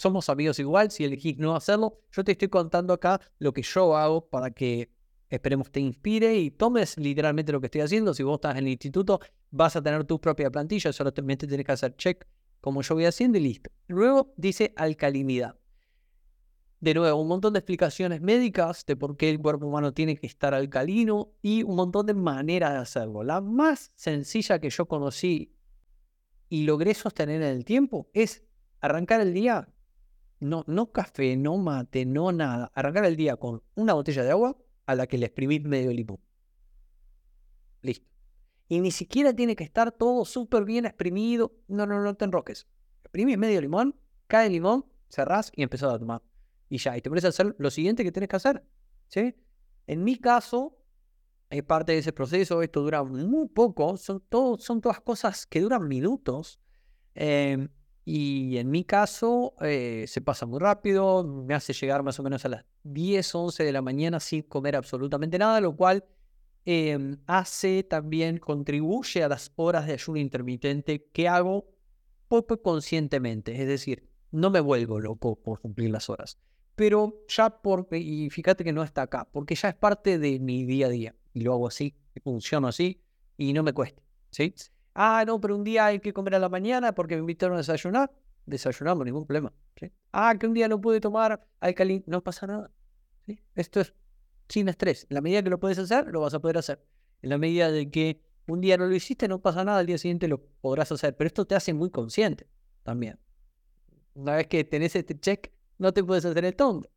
[0.01, 1.99] somos amigos igual, si elegís no hacerlo.
[2.13, 4.91] Yo te estoy contando acá lo que yo hago para que
[5.31, 8.13] Esperemos te inspire y tomes literalmente lo que estoy haciendo.
[8.13, 9.21] Si vos estás en el instituto,
[9.53, 12.27] vas a tener tu propia plantilla, solamente tienes que hacer check
[12.61, 13.71] como yo voy haciendo y listo.
[13.87, 15.57] Luego dice alcalinidad.
[16.81, 20.27] De nuevo, un montón de explicaciones médicas de por qué el cuerpo humano tiene que
[20.27, 23.23] estar alcalino y un montón de maneras de hacerlo.
[23.23, 25.55] La más sencilla que yo conocí
[26.49, 28.43] y logré sostener en el tiempo es
[28.81, 29.69] arrancar el día,
[30.41, 34.57] no, no café, no mate, no nada, arrancar el día con una botella de agua
[34.87, 36.19] a la que le exprimís medio limón.
[37.83, 38.07] Listo.
[38.69, 41.53] Y ni siquiera tiene que estar todo súper bien exprimido.
[41.69, 42.67] No, no, no te enroques.
[43.03, 46.23] Exprimís medio limón, cae el limón, cerrás y empezás a tomar
[46.71, 48.65] y ya, y te pones a hacer lo siguiente que tienes que hacer.
[49.09, 49.35] ¿sí?
[49.89, 50.79] En mi caso,
[51.51, 55.61] es parte de ese proceso, esto dura muy poco, son, todo, son todas cosas que
[55.61, 56.61] duran minutos.
[57.15, 57.69] Em,
[58.05, 62.45] y en mi caso, eh, se pasa muy rápido, me hace llegar más o menos
[62.45, 66.05] a las 10, 11 de la mañana sin comer absolutamente nada, lo cual
[66.65, 71.69] em, hace también, contribuye a las horas de ayuno intermitente que hago
[72.29, 73.61] poco conscientemente.
[73.61, 76.39] Es decir, no me vuelvo loco por cumplir las horas
[76.81, 80.65] pero ya por, y fíjate que no está acá, porque ya es parte de mi
[80.65, 83.03] día a día, y lo hago así, funciono así,
[83.37, 84.55] y no me cuesta, ¿sí?
[84.95, 87.59] Ah, no, pero un día hay que comer a la mañana porque me invitaron a
[87.59, 88.13] desayunar,
[88.47, 89.91] desayunamos, ningún problema, ¿sí?
[90.13, 92.71] Ah, que un día no pude tomar alcalin, no pasa nada,
[93.27, 93.41] ¿sí?
[93.55, 93.95] Esto es
[94.49, 96.85] sin estrés, en la medida que lo puedes hacer, lo vas a poder hacer,
[97.23, 99.97] en la medida de que un día no lo hiciste, no pasa nada, al día
[99.97, 102.49] siguiente lo podrás hacer, pero esto te hace muy consciente
[102.83, 103.19] también.
[104.15, 106.91] Una vez que tenés este check, no te puedes hacer el tonto.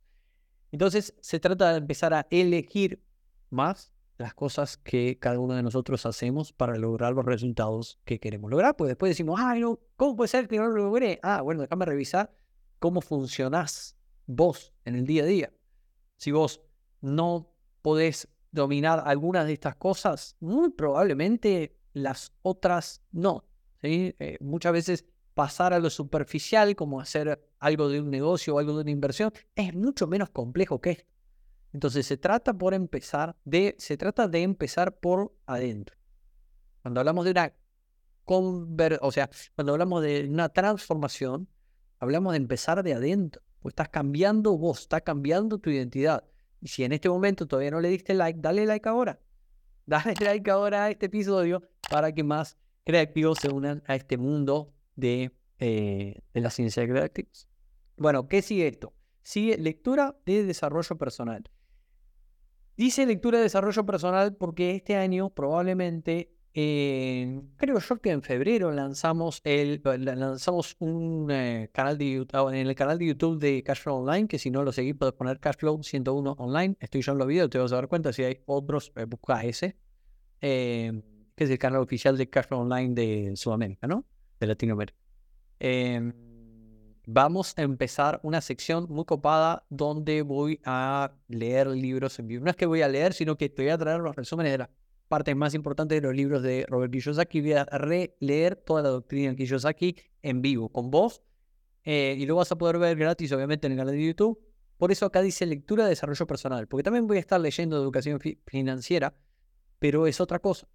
[0.72, 3.04] Entonces se trata de empezar a elegir
[3.52, 3.93] más
[4.24, 8.76] las cosas que cada uno de nosotros hacemos para lograr los resultados que queremos lograr.
[8.78, 11.20] Pues después decimos, ay, no, ¿cómo puede ser que no lo logré?
[11.22, 12.34] Ah, bueno, déjame revisar
[12.80, 15.54] cómo funcionás vos en el día a día.
[16.16, 16.62] Si vos
[17.02, 23.44] no podés dominar algunas de estas cosas, muy probablemente las otras no.
[23.82, 24.16] ¿sí?
[24.20, 28.74] Eh, muchas veces pasar a lo superficial, como hacer algo de un negocio o algo
[28.76, 31.13] de una inversión, es mucho menos complejo que esto.
[31.74, 35.98] Entonces se trata por empezar de, se trata de empezar por adentro.
[36.82, 37.54] Cuando hablamos de una
[38.26, 41.48] conver, o sea, cuando hablamos de una transformación,
[42.00, 43.42] hablamos de empezar de adentro.
[43.66, 46.24] Estás cambiando vos, estás cambiando tu identidad.
[46.62, 49.20] Y si en este momento todavía no le diste like, dale like ahora.
[49.86, 54.74] Dale like ahora a este episodio para que más creativos se unan a este mundo
[54.96, 57.50] de, eh, de la ciencia de creativos.
[57.98, 58.94] Bueno, ¿qué sigue esto?
[59.24, 61.44] Sigue lectura de desarrollo personal.
[62.76, 69.42] Dice lectura de desarrollo personal porque este año probablemente, creo yo que en febrero lanzamos,
[69.44, 74.28] el, lanzamos un eh, canal de YouTube, en el canal de YouTube de Cashflow Online,
[74.28, 76.76] que si no lo seguís puedes poner Cashflow 101 Online.
[76.80, 79.44] Estoy yo en los videos, te vas a dar cuenta si hay otros, eh, busca
[79.44, 79.78] ese,
[80.40, 81.04] que
[81.38, 84.04] es el canal oficial de Cashflow Online de Sudamérica, ¿no?
[84.40, 84.98] De Latinoamérica.
[87.06, 92.46] Vamos a empezar una sección muy copada donde voy a leer libros en vivo.
[92.46, 94.60] No es que voy a leer, sino que te voy a traer los resúmenes de
[94.60, 94.70] las
[95.10, 97.42] partes más importantes de los libros de Robert Kiyosaki.
[97.42, 101.22] Voy a releer toda la doctrina de Kiyosaki en vivo con vos.
[101.84, 104.40] Eh, y lo vas a poder ver gratis, obviamente, en el canal de YouTube.
[104.78, 108.20] Por eso acá dice lectura de desarrollo personal, porque también voy a estar leyendo educación
[108.46, 109.14] financiera,
[109.80, 110.68] pero es otra cosa,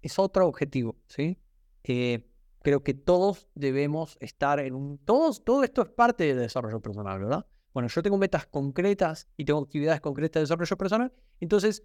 [0.00, 1.38] es otro objetivo, ¿sí?
[1.84, 2.31] Eh,
[2.62, 4.98] creo que todos debemos estar en un...
[4.98, 7.46] Todos, todo esto es parte del desarrollo personal, ¿verdad?
[7.72, 11.12] Bueno, yo tengo metas concretas y tengo actividades concretas de desarrollo personal.
[11.40, 11.84] Entonces,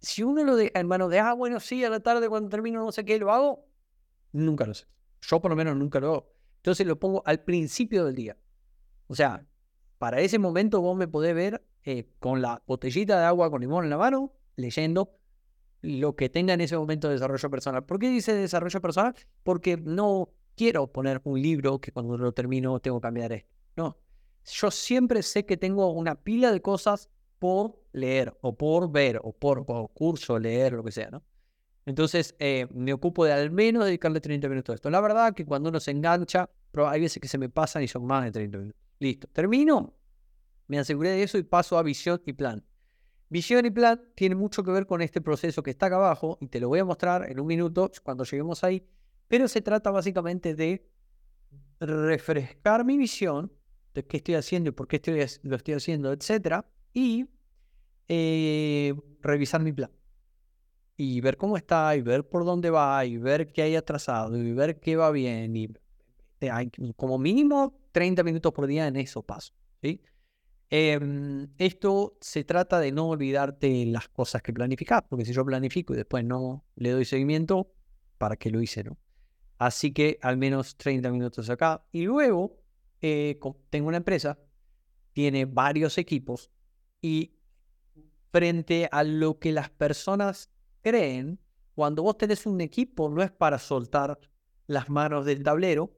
[0.00, 2.84] si uno lo deja en manos de, ah, bueno, sí, a la tarde cuando termino
[2.84, 3.66] no sé qué, lo hago,
[4.32, 4.86] nunca lo sé.
[5.22, 6.32] Yo por lo menos nunca lo hago.
[6.56, 8.36] Entonces lo pongo al principio del día.
[9.06, 9.46] O sea,
[9.98, 13.84] para ese momento vos me podés ver eh, con la botellita de agua con limón
[13.84, 15.18] en la mano, leyendo
[15.84, 17.84] lo que tenga en ese momento de desarrollo personal.
[17.84, 19.14] ¿Por qué dice desarrollo personal?
[19.42, 23.50] Porque no quiero poner un libro que cuando lo termino tengo que cambiar esto.
[23.76, 23.98] No,
[24.44, 29.32] yo siempre sé que tengo una pila de cosas por leer o por ver o
[29.32, 31.22] por, curso, leer, lo que sea, ¿no?
[31.86, 34.88] Entonces eh, me ocupo de al menos dedicarle 30 minutos a esto.
[34.88, 37.88] La verdad que cuando uno se engancha, pero hay veces que se me pasan y
[37.88, 38.80] son más de 30 minutos.
[39.00, 39.92] Listo, termino,
[40.66, 42.64] me aseguré de eso y paso a visión y plan.
[43.34, 46.46] Visión y plan tiene mucho que ver con este proceso que está acá abajo y
[46.46, 48.86] te lo voy a mostrar en un minuto cuando lleguemos ahí,
[49.26, 50.88] pero se trata básicamente de
[51.80, 53.52] refrescar mi visión
[53.92, 57.26] de qué estoy haciendo y por qué estoy, lo estoy haciendo, etcétera, y
[58.06, 59.90] eh, revisar mi plan
[60.96, 64.52] y ver cómo está y ver por dónde va y ver qué hay atrasado y
[64.52, 65.74] ver qué va bien y
[66.52, 70.00] hay como mínimo 30 minutos por día en eso paso, ¿sí?
[70.76, 75.94] Em, esto se trata de no olvidarte las cosas que planificás, porque si yo planifico
[75.94, 77.70] y después no le doy seguimiento,
[78.18, 78.98] ¿para qué lo hice, no?
[79.56, 81.86] Así que al menos 30 minutos acá.
[81.92, 82.56] Y luego
[83.00, 83.38] eh,
[83.70, 84.36] tengo una empresa,
[85.12, 86.50] tiene varios equipos
[87.00, 87.36] y
[88.32, 90.50] frente a lo que las personas
[90.82, 91.38] creen,
[91.76, 94.18] cuando vos tenés un equipo no es para soltar
[94.66, 95.96] las manos del tablero,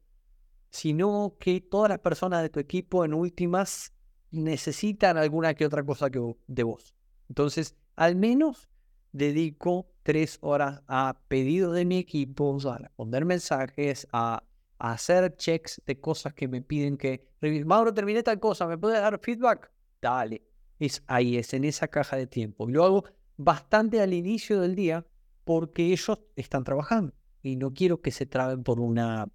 [0.68, 3.95] sino que todas las personas de tu equipo en últimas
[4.30, 6.94] necesitan alguna que otra cosa que, de vos.
[7.28, 8.68] Entonces, al menos
[9.12, 14.42] dedico tres horas a pedido de mi equipo, a responder mensajes, a,
[14.78, 17.26] hacer checks de cosas que me piden que...
[17.64, 19.72] Mauro, terminé tal cosa, ¿me puedes dar feedback?
[20.02, 20.42] Dale.
[20.78, 22.68] Es ahí, es en esa caja de tiempo.
[22.68, 23.04] Y lo hago
[23.38, 25.06] bastante al inicio del día
[25.44, 29.28] porque ellos están trabajando y no quiero que se traben por una...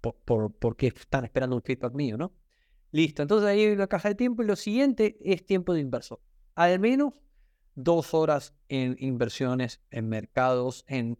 [0.00, 2.32] Por, porque están esperando un feedback mío, ¿no?
[2.90, 6.20] Listo, entonces ahí hay la caja de tiempo y lo siguiente es tiempo de inversor.
[6.54, 7.12] Al menos
[7.74, 11.18] dos horas en inversiones, en mercados, en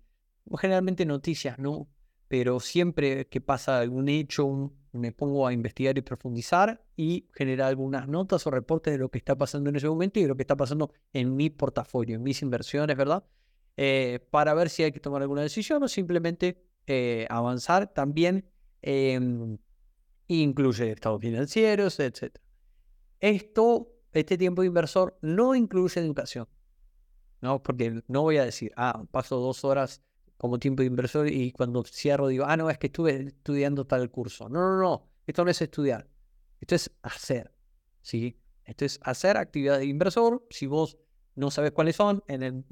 [0.59, 1.89] generalmente noticias, ¿no?
[2.27, 8.09] Pero siempre que pasa algún hecho, me pongo a investigar y profundizar y generar algunas
[8.09, 10.43] notas o reportes de lo que está pasando en ese momento y de lo que
[10.43, 13.25] está pasando en mi portafolio, en mis inversiones, ¿verdad?
[13.77, 17.93] Eh, para ver si hay que tomar alguna decisión o simplemente eh, avanzar.
[17.93, 18.45] También
[18.83, 19.59] em,
[20.29, 22.38] incluye estados financieros, etc.
[23.21, 26.49] Esto este tiempo de inversor no incluye educación.
[27.41, 27.62] ¿no?
[27.62, 30.03] Porque no voy a decir, ah, paso dos horas
[30.37, 34.11] como tiempo de inversor y cuando cierro digo, ah, no, es que estuve estudiando tal
[34.11, 34.49] curso.
[34.49, 36.09] No, no, no, esto no es estudiar,
[36.61, 37.53] esto es hacer,
[38.03, 38.38] ¿sí?
[38.64, 40.47] Esto es hacer actividad de inversor.
[40.51, 40.99] Si vos
[41.35, 42.64] no sabes cuáles son, en el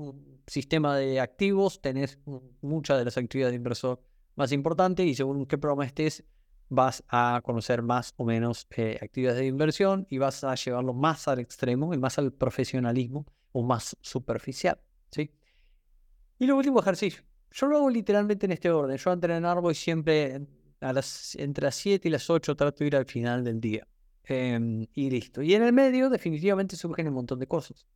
[0.47, 2.19] sistema de activos tenés
[2.61, 4.03] muchas de las actividades de inversor
[4.35, 6.25] más importantes y según qué programa estés,
[6.68, 11.29] vas a conocer más o menos eh, actividades de inversión y vas a llevarlo más
[11.29, 14.81] al extremo y más al profesionalismo o más superficial.
[15.11, 15.31] ¿sí?
[16.38, 17.22] Y lo último ejercicio.
[17.50, 18.96] Yo lo hago literalmente en este orden.
[18.96, 20.46] Yo entrenar voy siempre
[20.81, 23.87] a las, entre las 7 y las 8 trato de ir al final del día.
[24.24, 25.40] Em, y listo.
[25.40, 27.87] Y en el medio definitivamente surgen un montón de cosas.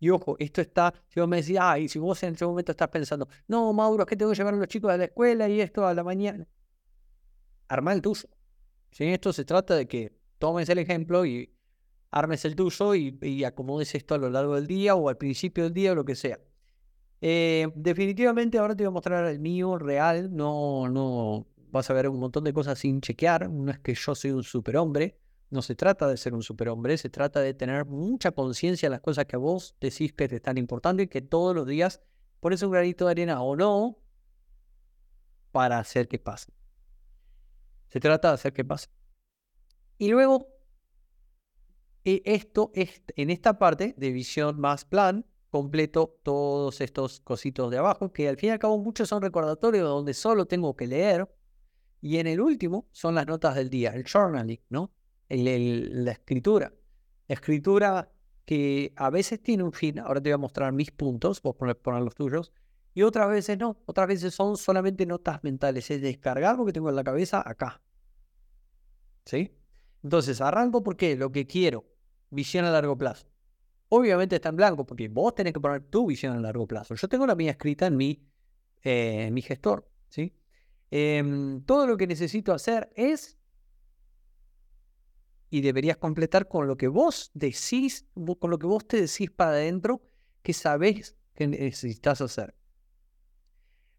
[0.00, 2.88] Y ojo, esto está, si vos me decís, ay, si vos en ese momento estás
[2.88, 5.86] pensando, no, Mauro, que tengo que llevar a los chicos a la escuela y esto
[5.86, 6.46] a la mañana
[7.68, 8.28] arma el tuyo.
[8.90, 11.52] Si Esto se trata de que tomes el ejemplo y
[12.10, 15.72] armes el tuyo y, acomodes esto a lo largo del día o al principio del
[15.72, 16.38] día o lo que sea.
[17.20, 22.08] Eh, definitivamente ahora te voy a mostrar el mío real, no, no vas a ver
[22.08, 25.18] un montón de cosas sin chequear, no es que yo soy un superhombre,
[25.50, 29.00] no se trata de ser un superhombre, se trata de tener mucha conciencia de las
[29.00, 32.00] cosas que vos decís que te están importantes y que todos los días
[32.40, 33.98] pones un granito de arena o no
[35.50, 36.52] para hacer que pase.
[37.94, 38.88] Se trata de hacer que pase.
[39.98, 40.48] Y luego,
[42.04, 47.78] eh, esto es en esta parte de visión más plan, completo todos estos cositos de
[47.78, 51.32] abajo, que al fin y al cabo muchos son recordatorios donde solo tengo que leer.
[52.00, 54.92] Y en el último son las notas del día, el journaling, ¿no?
[55.28, 56.74] la escritura.
[57.28, 58.10] La escritura
[58.44, 61.78] que a veces tiene un fin, ahora te voy a mostrar mis puntos, vos poner,
[61.78, 62.52] poner los tuyos,
[62.92, 66.90] y otras veces no, otras veces son solamente notas mentales, es descargar lo que tengo
[66.90, 67.83] en la cabeza acá.
[69.24, 69.56] ¿Sí?
[70.02, 71.84] Entonces, arranco porque lo que quiero,
[72.30, 73.26] visión a largo plazo.
[73.88, 76.94] Obviamente está en blanco porque vos tenés que poner tu visión a largo plazo.
[76.94, 78.26] Yo tengo la mía escrita en mi,
[78.82, 80.34] eh, mi gestor, ¿sí?
[80.90, 83.38] Em, todo lo que necesito hacer es
[85.50, 88.06] y deberías completar con lo que vos decís,
[88.40, 90.02] con lo que vos te decís para adentro
[90.42, 92.54] que sabés que necesitas hacer.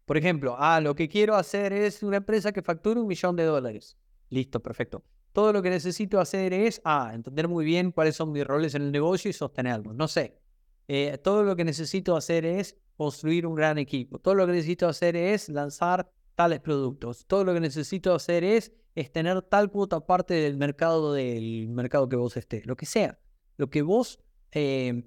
[0.04, 3.44] Por ejemplo, ah, lo que quiero hacer es una empresa que facture un millón de
[3.44, 3.96] dólares.
[4.28, 5.02] Listo, perfecto.
[5.36, 8.80] Todo lo que necesito hacer es, ah, entender muy bien cuáles son mis roles en
[8.80, 9.94] el negocio y sostenerlos.
[9.94, 10.40] No sé.
[10.88, 14.18] Eh, todo lo que necesito hacer es construir un gran equipo.
[14.18, 17.26] Todo lo que necesito hacer es lanzar tales productos.
[17.26, 18.72] Todo lo que necesito hacer es,
[19.12, 22.64] tener tal cuota parte del mercado del mercado que vos estés.
[22.64, 23.18] Lo que sea.
[23.58, 24.18] Lo que vos
[24.52, 25.04] eh,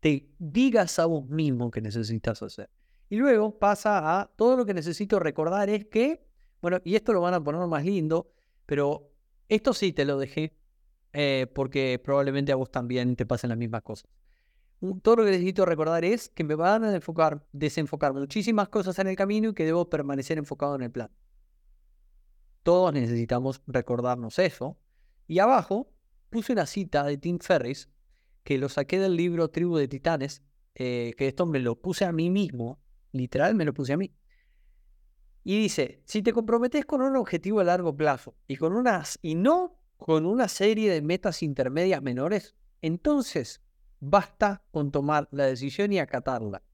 [0.00, 2.68] te digas a vos mismo que necesitas hacer.
[3.08, 6.26] Y luego pasa a todo lo que necesito recordar es que,
[6.60, 8.32] bueno, y esto lo van a poner más lindo,
[8.66, 9.12] pero
[9.48, 10.56] esto sí te lo dejé
[11.12, 14.10] eh, porque probablemente a vos también te pasen las mismas cosas.
[15.02, 19.06] Todo lo que necesito recordar es que me van a enfocar, desenfocar muchísimas cosas en
[19.06, 21.10] el camino y que debo permanecer enfocado en el plan.
[22.62, 24.76] Todos necesitamos recordarnos eso.
[25.26, 25.90] Y abajo
[26.28, 27.88] puse una cita de Tim Ferris
[28.44, 30.42] que lo saqué del libro Tribu de Titanes,
[30.74, 32.78] eh, que esto me lo puse a mí mismo
[33.16, 34.12] Literal me lo puse a mí.
[35.48, 39.36] Y dice, si te comprometes con un objetivo a largo plazo y, con unas, y
[39.36, 43.60] no con una serie de metas intermedias menores, entonces
[44.00, 46.64] basta con tomar la decisión y acatarla.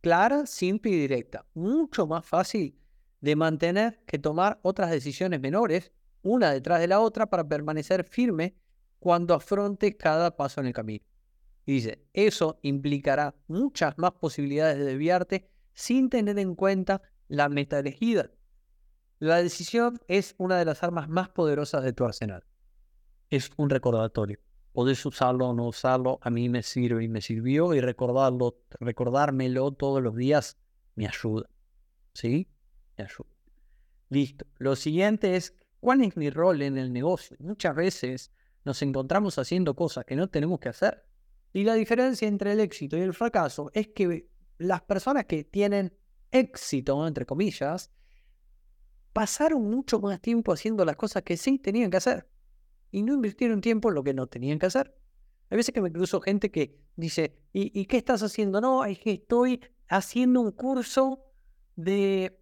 [0.00, 1.44] Clara, simple y directa.
[1.54, 2.78] Mucho más fácil
[3.20, 5.90] de mantener que tomar otras decisiones menores,
[6.22, 8.54] una detrás de la otra, para permanecer firme
[9.00, 11.04] cuando afronte cada paso en el camino.
[11.66, 17.78] Y dice, eso implicará muchas más posibilidades de desviarte sin tener en cuenta la meta
[17.78, 18.30] elegida.
[19.18, 22.44] La decisión es una de las armas más poderosas de tu arsenal.
[23.30, 24.38] Es un recordatorio.
[24.72, 29.72] Podés usarlo o no usarlo, a mí me sirve y me sirvió y recordarlo, recordármelo
[29.72, 30.56] todos los días
[30.94, 31.48] me ayuda.
[32.14, 32.48] ¿Sí?
[32.96, 33.28] Me ayuda.
[34.08, 34.46] Listo.
[34.58, 37.36] Lo siguiente es, ¿cuál es mi rol en el negocio?
[37.40, 38.30] Muchas veces
[38.64, 41.04] nos encontramos haciendo cosas que no tenemos que hacer.
[41.52, 45.96] Y la diferencia entre el éxito y el fracaso es que las personas que tienen
[46.30, 47.90] éxito, entre comillas,
[49.12, 52.28] pasaron mucho más tiempo haciendo las cosas que sí tenían que hacer
[52.90, 54.94] y no invirtieron tiempo en lo que no tenían que hacer.
[55.50, 58.60] Hay veces que me cruzo gente que dice, ¿y, qué estás haciendo?
[58.60, 61.24] No, es que estoy haciendo un curso
[61.74, 62.38] de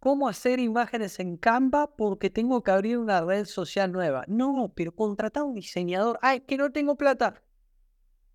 [0.00, 4.24] cómo hacer imágenes en Canva porque tengo que abrir una red social nueva.
[4.26, 6.18] No, pero contratar a un diseñador.
[6.22, 7.42] Ay, que no tengo plata.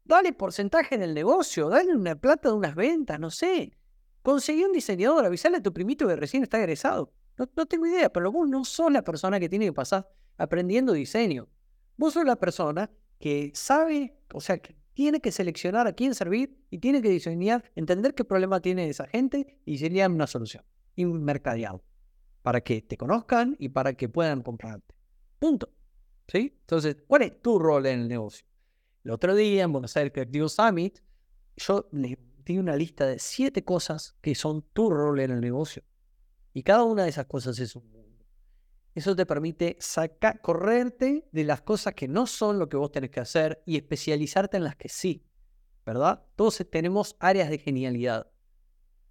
[0.06, 3.78] Dale porcentaje en el negocio, dale una plata de unas ventas, no sé.
[4.22, 7.14] Conseguí un diseñador, avisale a tu primito que recién está egresado.
[7.38, 11.48] No, tengo idea, pero vos no sos la persona que tiene que pasar aprendiendo diseño.
[11.96, 16.58] Vos sos la persona que sabe, o sea, que tiene que seleccionar a quién servir
[16.70, 20.64] y tiene que diseñar, entender qué problema tiene esa gente y sería una solución.
[20.96, 21.82] Y un mercadeado.
[22.42, 24.94] Para que te conozcan y para que puedan comprarte.
[25.40, 25.70] Punto.
[26.28, 26.58] ¿Sí?
[26.62, 28.46] Entonces, ¿cuál es tu rol en el negocio?
[29.06, 31.00] El otro día en Buenos Aires Creative Summit,
[31.56, 32.18] yo les
[32.54, 35.84] di una lista de siete cosas que son tu rol en el negocio.
[36.54, 38.00] Y cada una de esas cosas es un
[38.96, 43.12] eso te permite sacar, correrte de las cosas que no son lo que vos tenés
[43.12, 45.26] que hacer y especializarte en las que sí,
[45.86, 46.26] ¿verdad?
[46.36, 48.30] Todos tenemos áreas de genialidad.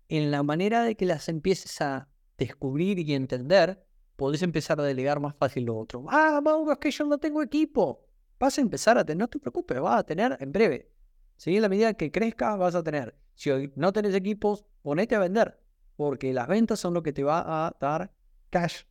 [0.08, 3.82] En la manera de que las empieces a descubrir y entender,
[4.16, 6.04] podés empezar a delegar más fácil lo otro.
[6.08, 8.04] Ah, Mauro, es que yo no tengo equipo.
[8.38, 10.92] Vas a empezar a tener, no te preocupes, vas a tener en breve.
[11.36, 13.14] Si en la medida que crezca, vas a tener.
[13.38, 15.60] Si hoy no tenés equipos, ponete a vender,
[15.94, 18.12] porque las ventas son lo que te va a dar
[18.50, 18.82] cash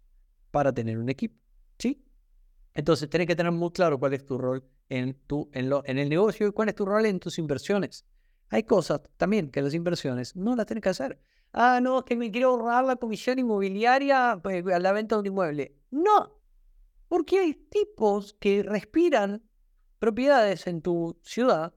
[0.52, 1.36] para tener un equipo.
[1.78, 2.02] ¿Sí?
[2.74, 5.98] Entonces, tenés que tener muy claro cuál es tu rol en, tu, en, lo, en
[5.98, 8.06] el negocio y cuál es tu rol en tus inversiones.
[8.48, 11.20] Hay cosas también que las inversiones no las tienes que hacer.
[11.52, 15.26] Ah, no, que me quiero ahorrar la comisión inmobiliaria pues, a la venta de un
[15.26, 15.76] inmueble.
[15.91, 16.39] No,
[17.10, 19.43] porque hay tipos que respiran
[20.00, 21.74] propiedades en tu ciudad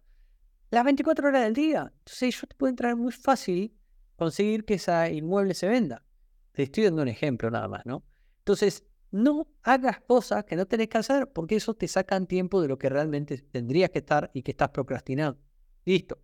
[0.71, 1.93] las 24 horas del día.
[1.99, 3.75] Entonces, ellos te pueden traer muy fácil
[4.17, 6.05] conseguir que ese inmueble se venda.
[6.53, 8.05] Te estoy dando un ejemplo nada más, ¿no?
[8.39, 12.69] Entonces, no hagas cosas que no tenés que hacer porque eso te sacan tiempo de
[12.69, 15.41] lo que realmente tendrías que estar y que estás procrastinando.
[15.85, 16.19] Listo.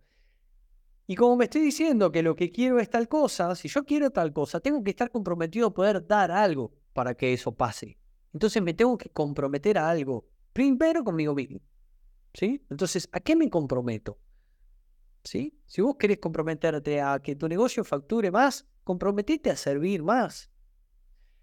[1.05, 4.09] Y como me estoy diciendo que lo que quiero es tal cosa, si yo quiero
[4.11, 7.97] tal cosa, tengo que estar comprometido a poder dar algo para que eso pase.
[8.33, 11.59] Entonces me tengo que comprometer a algo, primero conmigo mismo.
[12.33, 12.61] ¿Sí?
[12.69, 14.19] Entonces, ¿a qué me comprometo?
[15.27, 15.59] ¿Sí?
[15.65, 20.49] Si vos querés comprometerte a que tu negocio facture más, comprometete a servir más.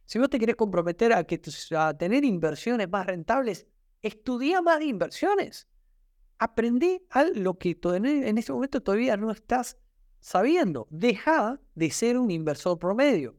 [0.07, 1.39] Si vos te querés comprometer a, que,
[1.77, 3.67] a tener inversiones más rentables,
[4.01, 5.69] estudia más de inversiones.
[6.39, 9.77] Aprendí a lo que en este momento todavía no estás
[10.19, 10.87] sabiendo.
[10.89, 13.37] Deja de ser un inversor promedio.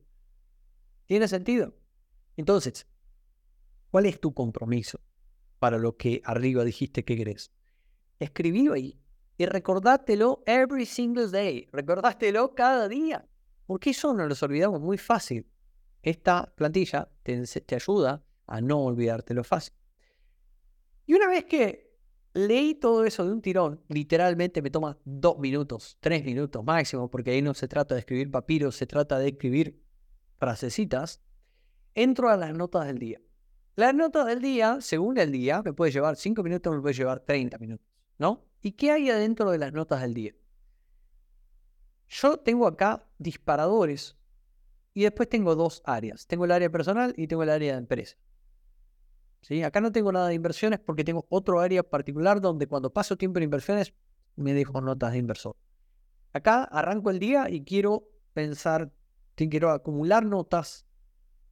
[1.08, 1.76] ¿Tiene sentido?
[2.38, 2.86] Entonces,
[3.90, 5.00] ¿cuál es tu compromiso
[5.58, 7.52] para lo que arriba dijiste que querés?
[8.20, 9.00] Escribilo ahí
[9.38, 11.68] y recordátelo every single day.
[11.72, 13.28] Recordátelo cada día.
[13.66, 15.48] Porque eso nos lo olvidamos muy fácil.
[16.02, 19.74] Esta plantilla te, ayuda a no olvidarte lo fácil.
[21.08, 21.96] Y una vez que
[22.34, 27.32] leí todo eso de un tirón, literalmente me toma dos minutos, tres minutos máximo, porque
[27.32, 29.82] ahí no se trata de escribir papiros, se trata de escribir
[30.38, 31.22] frasecitas,
[31.96, 33.20] entro a las notas del día.
[33.76, 37.20] Las notas del día, según el día, me puede llevar cinco minutos, me puede llevar
[37.22, 38.46] 30 minutos, ¿no?
[38.66, 40.34] ¿Y qué hay adentro de las notas del día?
[42.08, 44.18] Yo tengo acá disparadores
[44.96, 46.26] y después tengo dos áreas.
[46.26, 48.18] Tengo el área personal y tengo el área de empresa.
[49.42, 49.62] ¿Sí?
[49.62, 53.38] Acá no tengo nada de inversiones porque tengo otro área particular donde cuando paso tiempo
[53.38, 53.94] en inversiones
[54.36, 55.56] me dejo notas de inversor.
[56.34, 58.92] Acá arranco el día y quiero pensar,
[59.36, 60.88] quiero acumular notas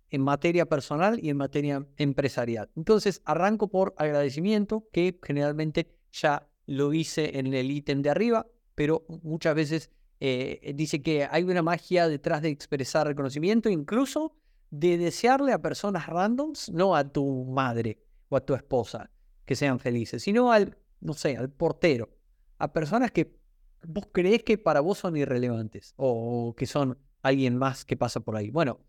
[0.10, 2.72] en materia personal y en materia empresarial.
[2.76, 9.06] Entonces arranco por agradecimiento, que generalmente ya lo hice en el ítem de arriba, pero
[9.24, 14.36] muchas veces eh, dice que hay una magia detrás de expresar reconocimiento, incluso
[14.70, 18.00] de desearle a personas randoms, no a tu madre
[18.30, 19.12] o a tu esposa,
[19.46, 22.10] que sean felices, sino al, no sé, al portero,
[22.58, 23.38] a personas que
[23.86, 28.36] vos crees que para vos son irrelevantes o que son alguien más que pasa por
[28.36, 28.50] ahí.
[28.50, 28.80] Bueno,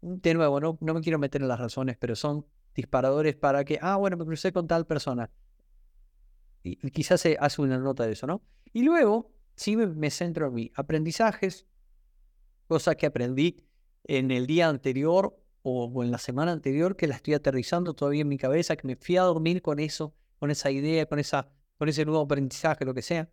[0.00, 3.78] de nuevo, no, no me quiero meter en las razones, pero son disparadores para que,
[3.82, 5.30] ah, bueno, me crucé con tal persona.
[6.62, 8.42] Y, quizás se hace una nota de eso, ¿no?
[8.72, 10.72] Y luego, sí me, centro en mí.
[10.74, 11.66] Aprendizajes,
[12.66, 13.64] cosas que aprendí
[14.04, 18.28] en el día anterior o, en la semana anterior que la estoy aterrizando todavía en
[18.28, 21.88] mi cabeza, que me fui a dormir con eso, con esa idea, con, esa, con
[21.88, 23.30] ese nuevo aprendizaje, lo que sea.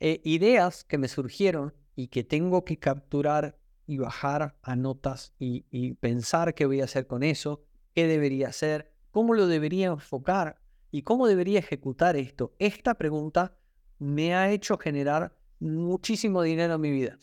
[0.00, 5.66] Eh, ideas que me surgieron y que tengo que capturar y bajar a notas y,
[5.70, 7.62] y pensar qué voy a hacer con eso,
[7.94, 10.63] qué debería hacer, cómo lo debería enfocar
[10.94, 12.54] y cómo debería ejecutar esto.
[12.60, 13.58] Esta pregunta
[13.98, 17.18] me ha hecho generar muchísimo dinero en mi vida.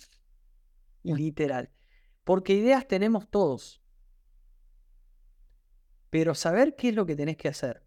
[1.03, 1.71] Literal.
[2.25, 3.81] Porque ideas tenemos todos.
[6.09, 7.81] Pero saber qué es lo que tenés que hacer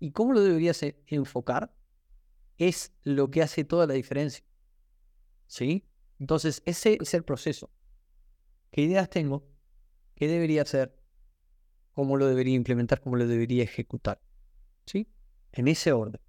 [0.00, 1.72] y cómo lo deberías e, enfocar
[2.58, 4.44] es lo que hace toda la diferencia.
[5.46, 5.86] ¿Sí?
[6.18, 7.70] Entonces, ese es el proceso.
[8.72, 9.46] ¿Qué ideas tengo?
[10.16, 11.00] ¿Qué debería hacer?
[11.92, 13.00] ¿Cómo lo debería implementar?
[13.00, 14.20] ¿Cómo lo debería ejecutar?
[14.86, 15.08] ¿Sí?
[15.52, 16.20] En ese orden.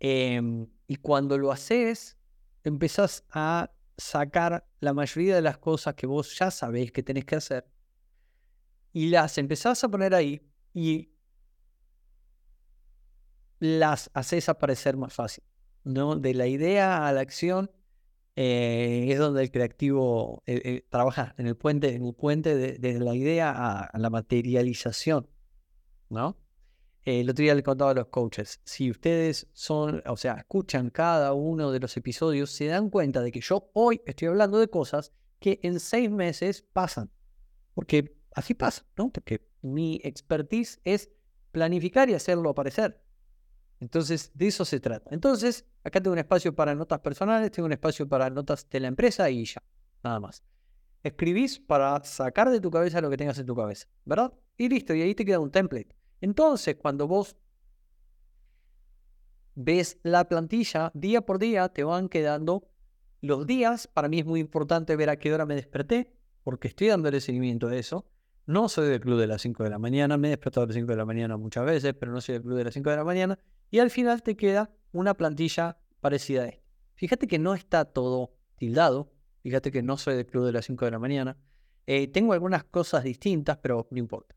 [0.00, 2.16] Em, y cuando lo haces,
[2.64, 7.36] empezás a sacar la mayoría de las cosas que vos ya sabés que tenés que
[7.36, 7.66] hacer
[8.92, 10.40] y las empezás a poner ahí
[10.72, 11.10] y
[13.58, 15.44] las haces aparecer más fácil.
[15.84, 16.16] ¿no?
[16.16, 17.70] De la idea a la acción
[18.36, 23.00] eh, es donde el creativo eh, eh, trabaja en el puente, en el puente de,
[23.00, 25.28] la idea a, la materialización.
[26.08, 26.36] ¿no?
[27.08, 31.32] El otro día le contaba a los coaches, si ustedes son, o sea, escuchan cada
[31.32, 35.12] uno de los episodios, se dan cuenta de que yo hoy estoy hablando de cosas
[35.40, 37.10] que en seis meses pasan.
[37.74, 39.10] Porque así pasa, ¿no?
[39.10, 41.10] Porque mi expertise es
[41.50, 43.00] planificar y hacerlo aparecer.
[43.80, 45.08] Entonces, de eso se trata.
[45.14, 48.88] Entonces, acá tengo un espacio para notas personales, tengo un espacio para notas de la
[48.88, 49.62] empresa y ya,
[50.02, 50.42] nada más.
[51.02, 54.32] Escribís para sacar de tu cabeza lo que tengas en tu cabeza, ¿verdad?
[54.56, 55.97] Y listo, y ahí te queda un template.
[56.20, 57.36] Entonces, cuando vos
[59.54, 62.68] ves la plantilla, día por día te van quedando
[63.20, 63.88] los días.
[63.88, 66.12] Para mí es muy importante ver a qué hora me desperté,
[66.44, 68.06] porque estoy dándole seguimiento a eso.
[68.46, 70.74] No soy del club de las 5 de la mañana, me he despertado a las
[70.74, 72.96] 5 de la mañana muchas veces, pero no soy del club de las 5 de
[72.96, 73.38] la mañana.
[73.70, 76.64] Y al final te queda una plantilla parecida a esta.
[76.94, 79.12] Fíjate que no está todo tildado.
[79.42, 81.36] Fíjate que no soy del club de las 5 de la mañana.
[81.86, 84.34] Eh, tengo algunas cosas distintas, pero no importa.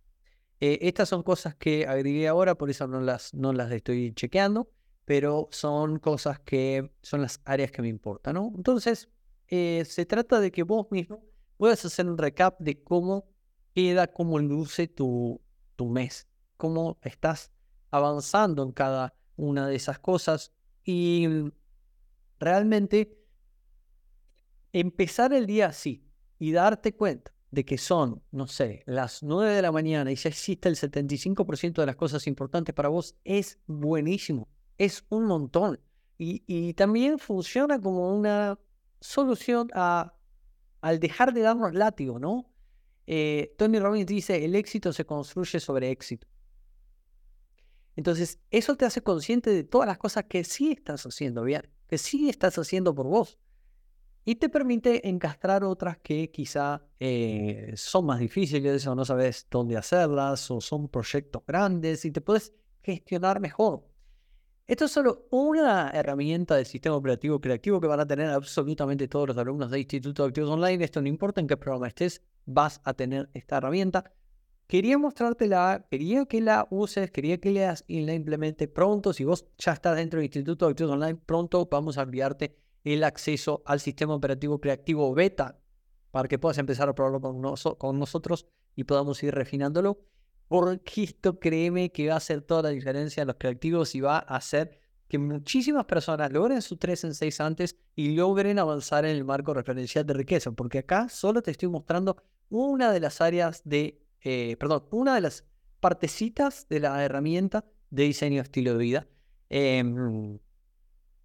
[0.61, 4.69] Eh, estas son cosas que agregué ahora, por eso no las, no las estoy chequeando,
[5.05, 8.53] pero son cosas que son las áreas que me importan, ¿no?
[8.55, 9.09] Entonces,
[9.47, 11.25] eh, se trata de que vos mismo
[11.57, 13.25] puedas hacer un recap de cómo
[13.73, 15.41] queda, cómo luce tu,
[15.75, 17.51] tu mes, cómo estás
[17.89, 20.53] avanzando en cada una de esas cosas
[20.83, 21.27] y
[22.39, 23.17] realmente
[24.73, 26.05] empezar el día así
[26.37, 30.29] y darte cuenta de que son, no sé, las 9 de la mañana y ya
[30.29, 34.47] existe el 75% de las cosas importantes para vos, es buenísimo,
[34.77, 35.79] es un montón.
[36.17, 38.59] Y, también funciona como una
[38.99, 42.45] solución al dejar de darnos látigo, ¿no?
[43.07, 46.27] Eh, Tony Robbins dice, el éxito se construye sobre éxito.
[47.95, 51.97] Entonces, eso te hace consciente de todas las cosas que sí estás haciendo bien, que
[51.97, 53.39] sí estás haciendo por vos
[54.23, 59.77] y te permite encastrar otras que quizá eh, son más difíciles o no sabes dónde
[59.77, 63.83] hacerlas o son proyectos grandes y te puedes gestionar mejor.
[64.67, 69.29] Esto es solo una herramienta del sistema operativo creativo que van a tener absolutamente todos
[69.29, 70.83] los alumnos de Instituto de Activos Online.
[70.83, 74.13] Esto no importa en qué programa estés, vas a tener esta herramienta.
[74.67, 79.11] Quería mostrártela, quería que la uses, quería que leas y la implementes pronto.
[79.11, 83.03] Si vos ya estás dentro del Instituto de Activos Online, pronto vamos a enviarte el
[83.03, 85.59] acceso al sistema operativo creativo beta
[86.11, 87.41] para que puedas empezar a probarlo con,
[87.77, 89.99] con nosotros y podamos ir refinándolo.
[90.47, 94.17] Porque esto créeme que va a hacer toda la diferencia en los creativos y va
[94.17, 99.15] a hacer que muchísimas personas logren su 3 en 6 antes y logren avanzar en
[99.15, 100.51] el marco referencial de riqueza.
[100.51, 102.17] Porque acá solo te estoy mostrando
[102.49, 105.45] una de las áreas de, eh, perdón, una de las
[105.79, 109.07] partecitas de la herramienta de diseño estilo de vida.
[109.49, 110.39] Em,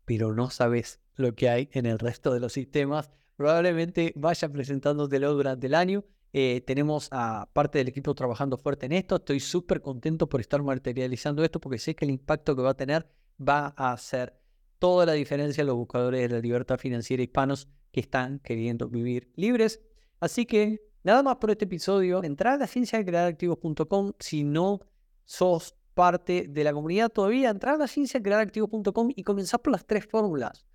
[0.04, 3.10] pero no sabes lo que hay en el resto de los sistemas.
[3.36, 6.04] Probablemente vaya presentándotelo durante el año.
[6.32, 9.16] Eh, tenemos a parte del equipo trabajando fuerte en esto.
[9.16, 12.76] Estoy súper contento por estar materializando esto porque sé que el impacto que va a
[12.76, 13.08] tener
[13.40, 14.38] va a hacer
[14.78, 19.32] toda la diferencia en los buscadores de la libertad financiera hispanos que están queriendo vivir
[19.36, 19.80] libres.
[20.20, 22.22] Así que nada más por este episodio.
[22.22, 24.80] Entrad a la ciencia de crear activos.com si no
[25.24, 27.50] sos parte de la comunidad todavía.
[27.50, 30.66] Entrad a la ciencia de crear activos.com y comenzar por las tres fórmulas.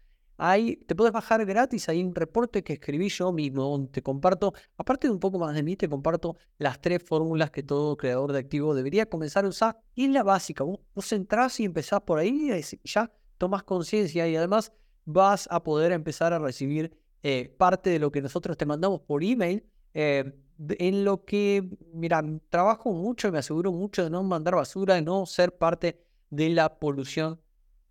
[0.43, 5.05] Ahí te puedes bajar gratis, hay un reporte que escribí yo mismo, te comparto, aparte
[5.05, 8.39] de un poco más de mí, te comparto las tres fórmulas que todo creador de
[8.39, 9.79] activos debería comenzar a usar.
[9.93, 11.11] Y es la básica, vos, vos
[11.59, 14.73] y empezás por ahí y ya tomas conciencia y además
[15.05, 19.23] vas a poder empezar a recibir eh, parte de lo que nosotros te mandamos por
[19.23, 19.63] email.
[19.93, 24.95] Eh, en lo que, mira, trabajo mucho y me aseguro mucho de no mandar basura,
[24.95, 27.39] de no ser parte de la polución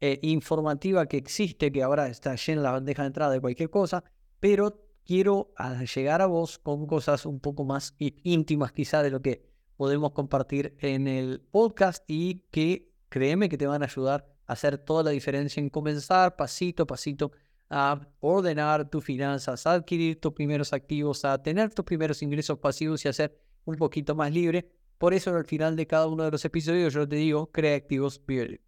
[0.01, 4.03] eh, informativa que existe, que ahora está llena la bandeja de entrada de cualquier cosa,
[4.41, 5.53] pero quiero
[5.95, 9.43] llegar a vos con cosas un poco más íntimas quizá de lo que
[9.77, 14.79] podemos compartir en el podcast y que créeme que te van a ayudar a hacer
[14.79, 17.33] toda la diferencia en comenzar pasito a pasito
[17.69, 23.05] a ordenar tus finanzas, a adquirir tus primeros activos, a tener tus primeros ingresos pasivos
[23.05, 24.69] y a ser un poquito más libre.
[24.99, 28.21] Por eso al final de cada uno de los episodios yo te digo, crea activos,
[28.27, 28.61] vive